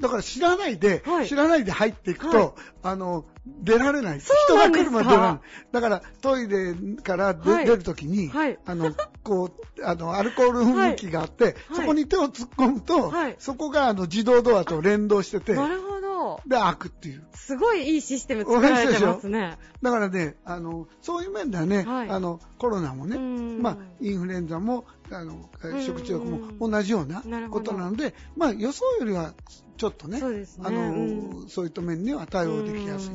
[0.00, 1.28] だから知らないで、はい。
[1.28, 2.50] 知らないで入っていくと、はい。
[2.82, 4.20] あの、出られない。
[4.20, 5.40] 人が来るまで出られない。
[5.72, 7.64] だから、トイレからで、はい。
[7.66, 8.58] 出るときに、はい。
[8.64, 8.94] あの、
[9.24, 11.54] こう、あの、アルコール噴霧器があって、はい。
[11.74, 13.36] そこに手を突っ込むと、はい。
[13.38, 15.54] そこがあの自動ドアと連動してて、
[16.46, 17.24] で、開くっていう。
[17.34, 19.58] すごいいいシステム作られてますね。
[19.82, 22.10] だからね、あの、そういう面ではね、はい。
[22.10, 23.62] あの、コロナもね、うん。
[23.62, 25.82] まあ、インフルエンザも、あの、ん。
[25.82, 29.34] 食中毒も同じようなことなので、まあ、予想よりは、
[29.76, 30.20] ちょっとね、
[30.62, 31.48] あの、うん。
[31.48, 33.14] そういった面には対応できやすい。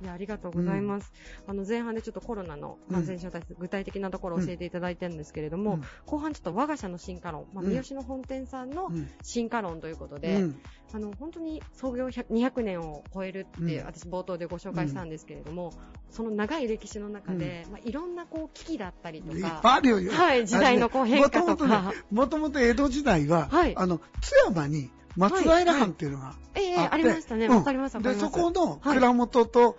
[0.00, 1.12] うんいや、ありがとうございます。
[1.46, 5.84] あの、前半でちょっとコロナの感染症対策、具体的なところを教えていただいてるんですけれども、うん。
[6.06, 7.70] 後半ちょっと我が社の進化論、まあ、うん。
[7.70, 9.08] 三好の本店さんのうん。
[9.22, 10.60] 進化論ということうで、ん。
[10.92, 13.86] あの、本当に創業100 200年を超えるって、うん。
[13.86, 15.72] 私冒頭でご紹介したんですけれども、
[16.10, 20.12] その長い歴史の中で、まあ、いろんなこう危機だったりといっか、ぱいあるよ。
[20.12, 21.92] はい時代のこう変化とか。
[22.10, 23.76] もともとね、江戸時代は、はい。
[23.76, 27.46] あの、津山に松平藩っていうのがええあって、ありましたね。
[27.46, 27.56] うん。
[27.56, 28.18] わかりますわかで。
[28.18, 29.78] そこのと、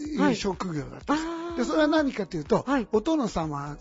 [0.00, 0.04] い。
[0.04, 1.14] いう職業だった。
[1.14, 1.28] んです。
[1.28, 1.56] あー。
[1.58, 2.88] で、それは何かというと、はい。
[2.92, 3.76] お殿様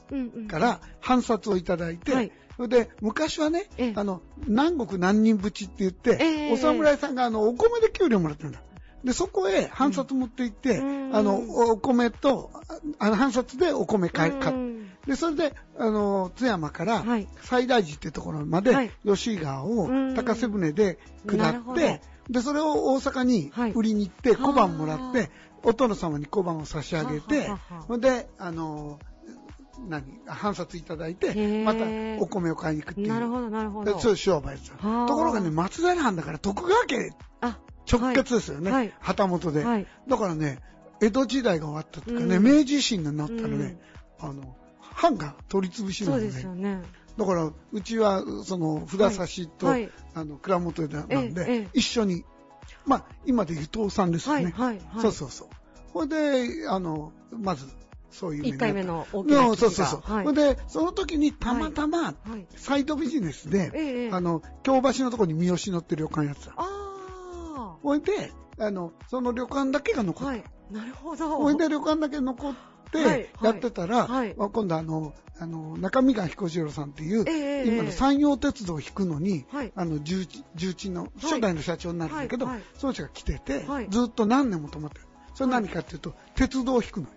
[0.48, 2.32] から反札をいただいて、はい。
[2.56, 6.54] それで、昔はねええ、あの、南国何人淵って言って、ええ。
[6.54, 8.60] お侍さんがあの、お米で給料もらってるんだ。
[9.04, 11.16] で、そこへ反札持って行って、うん。
[11.16, 12.52] あの、お米と、
[13.00, 14.58] あの、反札でお米買い、買っう。
[14.60, 14.74] ん
[15.08, 20.14] で、それで、あの、津山からはい、西大寺ってところまではい、吉井川をうん。
[20.16, 25.30] 高瀬船で下って、で、それを大阪にはい売りに行って、小判もらっはて、
[25.64, 27.50] お殿様に小判を差し上げて
[27.88, 29.00] ほんで、あの、
[29.88, 33.08] 何、反札いただいへて、ーまたお米を買いに行くっていう。
[33.08, 33.94] なるほど、なるほど。
[33.94, 37.12] でそういう商売ですところがね、松平藩だから徳川家
[37.42, 37.58] あ、
[37.92, 38.72] 直結ですよね。
[38.72, 39.88] はい旗本で、はい。
[40.08, 40.60] だからね、
[41.02, 42.44] 江戸時代が終わったというかね、うん。
[42.44, 43.78] 明治維新になったらね、
[44.20, 46.82] あの、藩が取り潰しなので、そうですよね。
[47.18, 49.68] だから、うちは、その、札差しと、
[50.16, 52.26] あの、蔵元でなんで、一緒に、
[52.86, 54.46] まあ、今で言う倒産ですよね。
[54.46, 55.48] はいはいはいそうそうそう。
[55.94, 57.68] ほいで、あの、まず、
[58.12, 60.02] そういう一回目の大きなそうそうそう。
[60.02, 62.46] はいで、その時にたまたま、はい。
[62.56, 66.54] サイドビジネスで、ええあの、京橋のところに三好乗ってる旅館やってた。
[66.58, 70.34] あほいで、あの、その旅館だけが残あ。
[70.34, 70.38] った。
[70.38, 70.44] はい。
[70.72, 71.30] なるほど。
[71.38, 72.54] ほいで旅館だけ残っ
[72.94, 74.36] てはいやってたら、はい。
[74.38, 79.72] まあ今度あの、あの、中身川彦次郎さんっていう、ええ今の山陽鉄道を引くのに、はい。
[79.76, 82.64] あの、重鎮重鎮の初代の社長になるんだけど、はいはい。
[82.76, 83.88] その人が来てて、はい。
[83.90, 85.08] ずっと何年も止まってる。
[85.34, 87.14] それ何かっていうと、鉄道を引くのよ。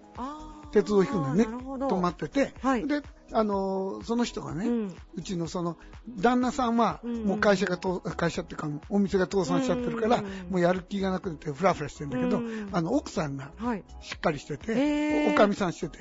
[0.72, 1.44] 鉄道を引くのよね。
[1.44, 2.86] 止まってて、はい。
[2.86, 3.02] で、
[3.32, 5.76] あのその人がね、ううんちのその、
[6.08, 7.24] 旦那さんは、うん。
[7.24, 10.24] もう会社がと、会社っていうか、お店が倒産しちゃってるから、うん。
[10.50, 12.68] もうやる気がなくて、フラフラしてるんだけど、うん。
[12.72, 13.84] あの、奥さんがはい。
[14.00, 15.30] しっかりしてて、へー。
[15.30, 15.98] おおかみさんしてて、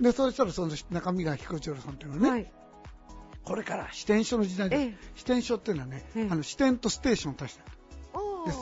[0.00, 2.52] で、そしたらその中身が彦次郎さんっていうのはね、はい。
[3.44, 4.98] これから支店所の時代で、ええ。
[5.14, 6.28] 支店所っていうのはね、ええ。
[6.30, 7.77] あの支店とステーションを足してる。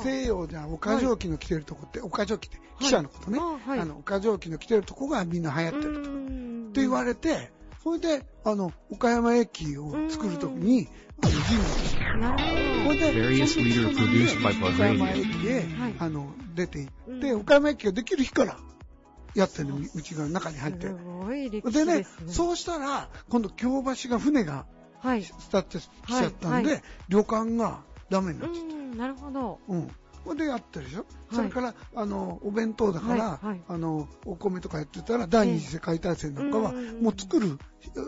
[0.03, 3.81] 西洋じゃ岡蒸気の来てるとこって、岡蒸気って記者のことね、あはい。
[3.81, 6.11] あの岡蒸気の来てるとこがみんな流行ってると。
[6.11, 6.69] うん。
[6.71, 7.51] って言われて、
[7.83, 10.89] それで、あの、岡山駅を作るときに、
[11.23, 12.39] あの、人事なる
[12.85, 13.31] それで、
[14.67, 15.95] 岡山駅へ、はい。
[15.99, 17.41] あの、出て行って、うん。
[17.41, 18.59] 岡山駅ができる日から
[19.35, 20.89] やってるの、うちが中に入って。
[20.89, 20.95] す。
[20.95, 21.99] ごい歴史でね。
[21.99, 22.33] ですね。
[22.33, 24.67] そうしたら、今度京橋が船が
[25.01, 25.23] はい。
[25.23, 26.75] スタートしちゃったんで、はい。
[26.77, 28.86] は旅館がダメになうっちゃった。
[28.97, 29.61] ん、なるほど。
[29.69, 29.89] うん。
[30.25, 37.59] これでやってるでしょ、いそれから、あの、お弁当だから、はいはいあの、お米とかやってたら、第二次世界大戦なんかは、ええもう作る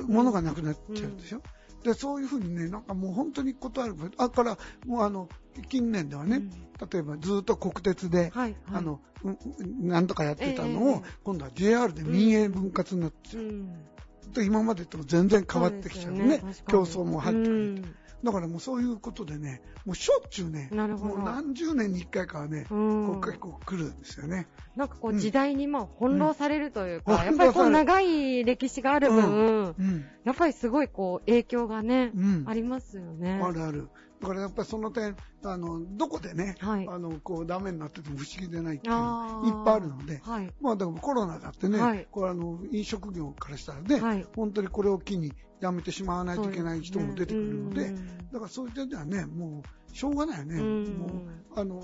[0.08, 1.42] ものがなくなっちゃうでしょ、
[1.84, 3.94] で、そういうふうにね、なんかもう本当に断る。
[4.16, 5.28] あから、もうあの、
[5.68, 6.50] 近年ではね、うん
[6.92, 13.84] 例えばずっと国鉄で、はいはいあの、うんうんなんとかやってたのを、ええ今度は JR で民営分割になって、うん。
[14.32, 16.38] で今までと全然変わってきちゃうね。
[16.38, 17.58] そうですよ競争も入ってくる。
[17.58, 24.48] うんだからもうそういうことでね、もうしょっちゅうね、もう何十年に一回かはね、うんこ構来るんですよね。
[24.76, 30.04] なんかこううん時代にまあ翻弄されるというか、うんやっぱりこう長い歴史がある分、うん。
[30.24, 33.40] やっぱりすごいこう影響がね、うんありますよね。
[33.42, 33.88] あるある。
[34.20, 40.52] だからやっぱりその点、あの、どこでね、はいあの、こうダメになってても不思議でないっていうのいっぱいあるので、はい。
[40.60, 50.56] まあだからコロナだってね、はいこれあの、飲食業からしたらね、はい本当にこれを機にやめてしまわないといけない人も出てくるので、そうですねだからそういう点ではね、もう、しょうがないよね。
[50.56, 51.80] うんもう、あの、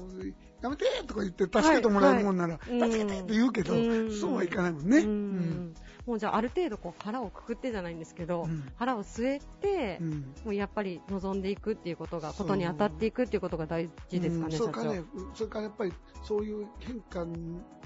[0.61, 4.99] やめてとか言って助けてもらえるもんなら、助けてって言うけど、うんそうはいかないもんね。
[4.99, 5.74] うんうん
[6.07, 10.11] もうじゃあある程度こう腹をくくってじゃないんですけど、うん腹を据えて、うん
[10.45, 14.57] もうやっぱり望んでいくっていうことが、ことに当たっていくっていうことが大事ですかね。
[14.57, 15.93] それからね、それからやっぱり
[16.23, 17.27] そういう変化を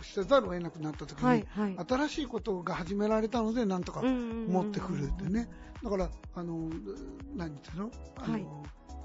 [0.03, 5.49] せざるを得なくなった時に、はいはい新しいことが始められたので、なんとか持ってくるってね。
[5.83, 6.71] だから、あの、
[7.37, 8.47] 何ていうのあの、はい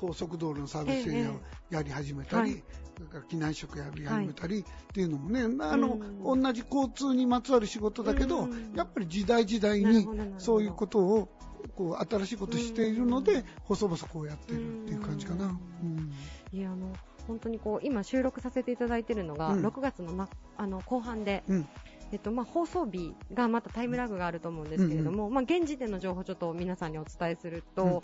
[0.04, 1.40] 高速道路のサービスエリアを
[1.70, 11.30] やり始めたり、ええそれから機内食やり始めたりっていうのもね、あの、同じ交通にまつわる仕事だけど、やっぱり時代時代にそういうことを
[11.76, 15.46] こう新しいことしているので、細々こうやってるっていう感じかな。
[15.82, 16.12] うん。
[16.52, 16.94] いやあの
[17.28, 20.28] 本当にこう今収録させていただいているのが、うん、6月のな
[20.58, 21.68] あの後半で、うん、
[22.14, 28.02] えっとまあ、放送日がまたタイムラグがあると思うんですけれども、うんうん、まあ、現時点の情報をちょっと皆さんにお伝えすると、うん、こ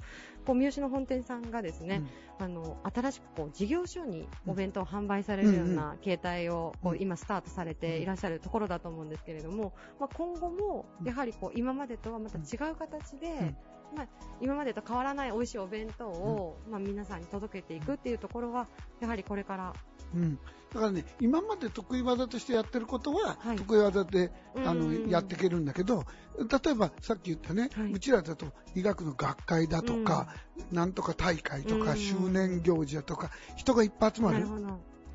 [0.53, 2.01] う三好の本店さんがですね、
[2.39, 13.53] うん、あの新しくこう事業所にお弁当を販売されるような形態をこう今スタートされていらっしゃるところだと思うんですけれども、まあ、今後もやはりこう今までとはまた違う形で、
[13.95, 14.07] まあ、
[14.41, 18.68] 今までと変わらない美味しいお弁当を、まあ、皆さんに届けていくっていうところは
[19.01, 19.74] やはりこれから
[20.16, 20.39] うん、
[20.74, 24.32] だからね、今まで得意技としてやってることは、はい、得意技で、
[24.66, 26.05] あの、やっていけるんだけど、
[26.38, 30.28] 例えばさっき言ったね、はい、うちらだと医学の学会だとか、
[30.70, 34.45] うん、なんとか大会とか、周年行事だとか、人がいっぱい集まる。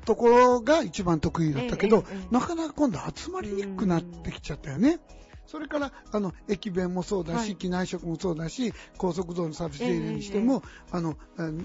[0.05, 4.99] ところが一番得意だったけど、えええ、なかなか今度集まりにくくなってきちゃったよね。
[5.47, 11.17] それから、あの、駅弁もそうだし、はい、機内食もそうだし、高速道路のサービスエリアにしても、えー、あの、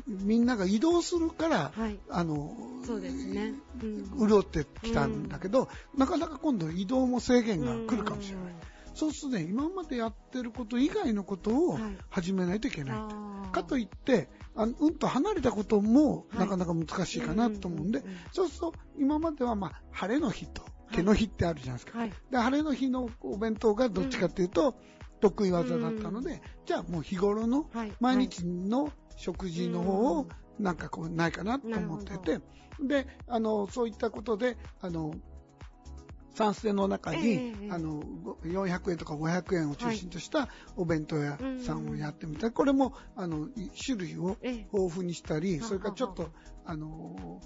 [0.07, 2.57] みんなが移動するから、はい、あの、
[2.87, 3.55] そうですね。
[3.83, 3.87] う
[4.25, 8.55] ん、潤ってきたんだけど、うん、なかなか今度移動も制限が来るかもしれない。
[8.95, 11.79] そうするとね、今までやってること以外のことを
[12.11, 12.99] 始めないといけない。
[12.99, 18.03] はい、かといって、あのうんと離れたこともなかなか難しいかなと思うんで、
[18.33, 20.63] そうすると今まではまあ晴れの日と、
[20.93, 21.99] 毛の日ってあるじゃないですか。
[21.99, 24.75] はい、で、晴れの日のお弁当がどっちかっていうと、
[25.21, 27.71] 得意技だったので、うん、じゃあもう日頃の
[28.01, 30.27] 毎日の食事の方を
[30.59, 32.41] なんかこうないかなと思ってて、
[32.81, 35.15] で、あの、そういったことで、あの、
[36.35, 38.03] サンステの中に、えー、あの、
[38.45, 42.47] 400円とか500円を中心としたお弁当屋さんをやってみた。
[42.47, 43.49] はい、これも、あの、
[43.85, 46.31] 種類を豊富にしたり、えー、それからちょっと、
[46.65, 47.41] あの、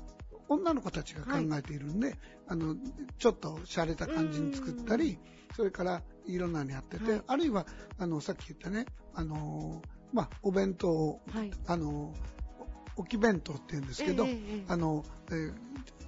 [0.49, 2.19] 女の子たちが考えているんで、はい、
[2.49, 2.77] あの、
[3.19, 5.19] ちょっと洒落た感じに作ったり、
[5.57, 7.67] それからいろんなのやってて、はい、あるいは、
[7.99, 9.83] あの、さっき言ったね、あの、
[10.13, 12.15] まあ、お弁当を、はい、あの、
[12.97, 15.55] 置き弁当って言うんですけど、えー、あの、えー、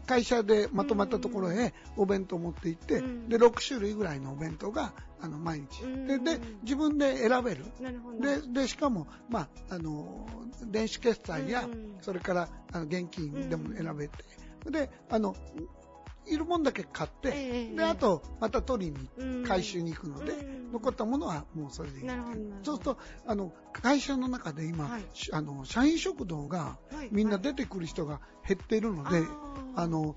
[0.07, 5.83] 会社でまとまったところへお弁当を持って行って、で、6種類ぐらいのお弁当が、あの、毎日。
[6.07, 7.65] で、で、自分で選べる。
[8.21, 10.27] で、で、しかも、まあ、あの、
[10.67, 11.69] 電子決済や、
[12.01, 14.25] それから、あの、現金でも選べて、
[14.71, 15.35] で、あの、
[16.27, 20.35] いるもんだけ買って、えー、で、あと、また取りに、回収に行くので、
[20.73, 22.09] 残ったものはもうそれでいい。
[22.63, 25.03] そうすると、あの、会社の中で今、はい、
[25.33, 26.79] あの、社員食堂が、
[27.11, 29.29] みんな出てくる人が減っているので、はい、
[29.77, 30.17] あの、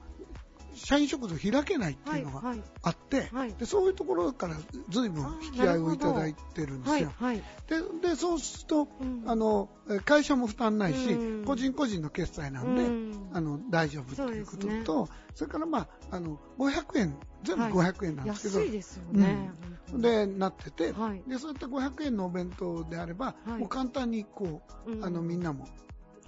[0.74, 2.54] 社員食堂開けないっていうのが
[2.84, 3.30] あって、はい。
[3.32, 4.56] はい、でそういうところから
[4.90, 7.14] 随分引き合いをいただいてるんですよ。
[7.18, 9.70] はい、ででそうすると、うん、あの
[10.06, 19.52] 会社も負担ないし、うん、個人個人の決済なんで、うん、あの大丈夫ということとそ、ね,、れから、まあ、あの500円全部500円なんですけど、安いですよね、
[19.94, 20.94] でなってて、
[21.28, 25.72] でそういった500円のお弁当であれば、もう簡単にこう、あのみんなも、ね、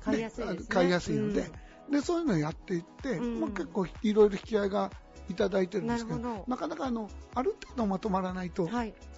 [0.04, 1.52] 買いやすい、ね、買いやすいので。
[1.92, 4.92] で、そういうのをやっていって、うん、まあ、結構いろいろ引き合いが
[5.30, 6.46] いただいてるんですけど、ど。
[6.48, 8.70] なかなかあの、ある程度まとまらないと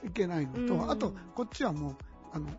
[0.04, 0.10] い。
[0.10, 1.96] けないのと、はい、あと、こっちはもう、
[2.34, 2.50] あの、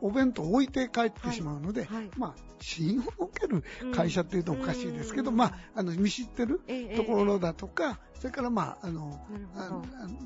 [0.00, 1.96] お弁当を置いて帰ってしまうので、はい。
[1.96, 6.60] はい、まあ、信用を受ける会社っていうとおかしいですけど、うん、まあ、あの、見知ってる
[6.96, 9.26] ところだとか、ええ、それからまあ、あの、
[9.56, 9.82] あ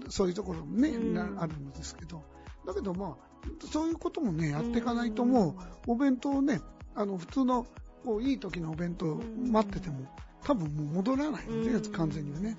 [0.08, 2.22] そういうところもね、うん、あるんですけど、
[2.66, 3.32] だけどまあ、
[3.70, 5.56] そういうこともね、やっていかないとも
[5.86, 6.60] う、お弁当をね、
[6.94, 7.66] あの、普通の
[8.04, 10.06] こういい時のお弁当待ってても、
[10.44, 12.56] 多分もう戻らないので、完全にはね。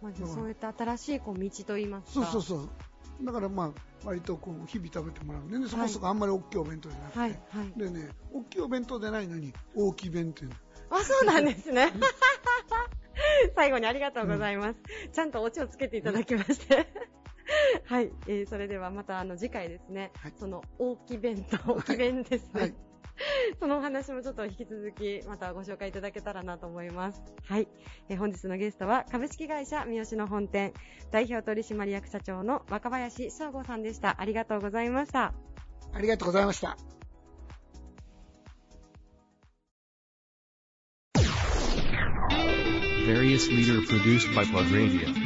[0.00, 2.26] まあ、そういった新しいこう道といいますか。
[2.26, 2.68] そうそうそう。
[3.22, 7.18] だからまあ、割とこう、日々食べてもらうんでね、そこそこあんまり大きいお弁当じゃなくて。
[7.18, 7.30] はい。
[7.30, 10.44] はい、でね、大きいお弁当でないのに、大きい弁当。
[10.94, 11.92] あ、そうなんですね。
[13.56, 14.76] 最後にありがとうございます。
[15.06, 16.86] うん、ちゃんとオチをつけていただきまして。
[17.84, 22.60] はい、えー、それではまたあの次回ですね、はい、その大き弁当、大き弁ですね。
[22.60, 22.74] はい
[23.60, 27.22] そのお話もちょっと引き続きまたご紹介いただけたらなと思います。
[27.44, 27.68] はい。
[28.08, 30.72] え本日のゲストは株式会社三好の本店
[31.10, 34.20] 代表取締役社長の若林翔吾さんでした。
[34.20, 35.34] ありがとうございました。
[35.92, 36.76] ありがとうございました。
[43.06, 45.25] Various leader produced by Plug Radio.